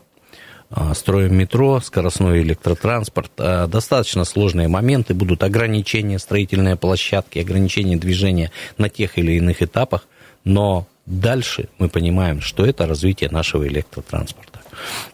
А, 0.74 0.94
строим 0.94 1.36
метро, 1.36 1.80
скоростной 1.80 2.40
электротранспорт. 2.40 3.30
А, 3.36 3.66
достаточно 3.66 4.24
сложные 4.24 4.68
моменты, 4.68 5.12
будут 5.12 5.42
ограничения 5.42 6.18
строительной 6.18 6.76
площадки, 6.76 7.38
ограничения 7.38 7.96
движения 7.96 8.50
на 8.78 8.88
тех 8.88 9.18
или 9.18 9.32
иных 9.32 9.62
этапах, 9.62 10.06
но 10.44 10.86
дальше 11.04 11.68
мы 11.78 11.90
понимаем, 11.90 12.40
что 12.40 12.64
это 12.64 12.86
развитие 12.86 13.28
нашего 13.28 13.68
электротранспорта. 13.68 14.60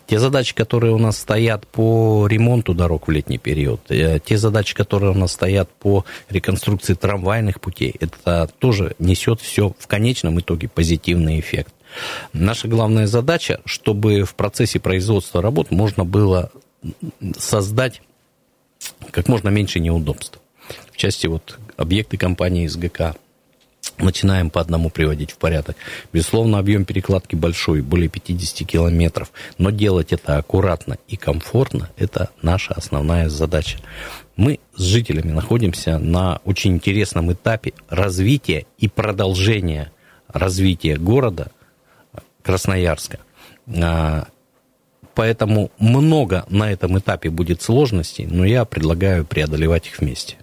Те 0.07 0.21
задачи, 0.21 0.55
которые 0.55 0.95
у 0.95 0.99
нас 0.99 1.19
стоят 1.19 1.67
по 1.67 2.29
ремонту 2.29 2.73
дорог 2.73 3.09
в 3.09 3.11
летний 3.11 3.39
период, 3.39 3.81
э, 3.89 4.21
те 4.25 4.39
задачи, 4.39 4.77
которые 4.77 5.11
у 5.11 5.15
нас 5.15 5.33
стоят 5.33 5.69
по 5.71 6.05
реконструкции 6.31 6.95
трамвайных 6.95 7.61
путей, 7.61 7.97
это 7.99 8.49
тоже 8.61 8.95
несет 9.01 9.41
все 9.41 9.75
в 9.77 9.89
конечном 9.89 10.39
итоге 10.39 10.69
позитивный 10.69 11.41
эффект. 11.41 11.75
Наша 12.33 12.69
главная 12.69 13.07
задача, 13.07 13.61
чтобы 13.65 14.23
в 14.23 14.35
процессе 14.35 14.81
производства 14.81 15.43
работ 15.43 15.71
можно 15.71 16.05
было 16.05 16.51
создать 17.37 18.03
как 19.11 19.29
можно 19.29 19.49
меньше 19.49 19.81
неудобств. 19.81 20.39
В 20.93 20.97
части 20.97 21.27
вот 21.27 21.59
объекты 21.77 22.17
компании 22.17 22.67
СГК 22.67 23.15
начинаем 23.99 24.51
по 24.51 24.61
одному 24.61 24.91
приводить 24.91 25.33
в 25.33 25.39
порядок. 25.39 25.77
Безусловно, 26.13 26.59
объем 26.59 26.85
перекладки 26.85 27.35
большой, 27.35 27.83
более 27.83 28.09
50 28.09 28.69
километров, 28.69 29.33
но 29.57 29.71
делать 29.71 30.13
это 30.13 30.39
аккуратно 30.39 30.99
и 31.09 31.17
комфортно– 31.17 31.91
это 31.97 32.31
наша 32.43 32.75
основная 32.75 33.29
задача. 33.29 33.79
Мы 34.37 34.61
с 34.77 34.83
жителями 34.83 35.33
находимся 35.33 35.99
на 35.99 36.41
очень 36.45 36.75
интересном 36.75 37.33
этапе 37.33 37.73
развития 37.89 38.67
и 38.79 38.89
продолжения 38.89 39.91
развития 40.29 40.97
города 40.97 41.51
Красноярска. 42.49 43.19
А, 43.77 44.27
поэтому 45.15 45.71
много 45.79 46.47
на 46.49 46.73
этом 46.73 46.99
этапе 46.99 47.29
будет 47.29 47.61
сложностей, 47.61 48.25
но 48.25 48.47
я 48.47 48.65
предлагаю 48.65 49.27
преодолевать 49.27 49.87
их 49.87 49.99
вместе. 49.99 50.37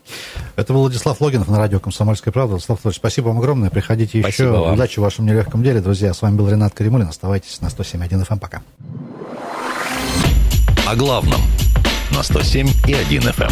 Это 0.56 0.72
был 0.72 0.82
Владислав 0.82 1.20
Логинов 1.20 1.48
на 1.48 1.58
радио 1.58 1.80
«Комсомольская 1.80 2.32
правда». 2.32 2.52
Владислав 2.52 2.78
Анатольевич, 2.78 2.98
спасибо 2.98 3.30
вам 3.30 3.40
огромное. 3.40 3.72
Приходите 3.72 4.22
спасибо 4.22 4.50
еще. 4.50 4.60
Вам. 4.60 4.76
Удачи 4.76 5.00
в 5.00 5.02
вашем 5.02 5.26
нелегком 5.26 5.64
деле, 5.64 5.82
друзья. 5.82 6.14
С 6.14 6.22
вами 6.22 6.36
был 6.36 6.48
Ренат 6.48 6.76
Каримулин. 6.76 7.08
Оставайтесь 7.08 7.60
на 7.62 7.70
107.1 7.70 8.08
FM. 8.08 8.34
Эм. 8.34 8.40
Пока. 8.40 8.62
О 10.88 10.96
главном 10.96 11.42
на 12.12 12.22
107 12.22 12.68
и 12.88 12.94
1 12.94 13.22
FM. 13.24 13.52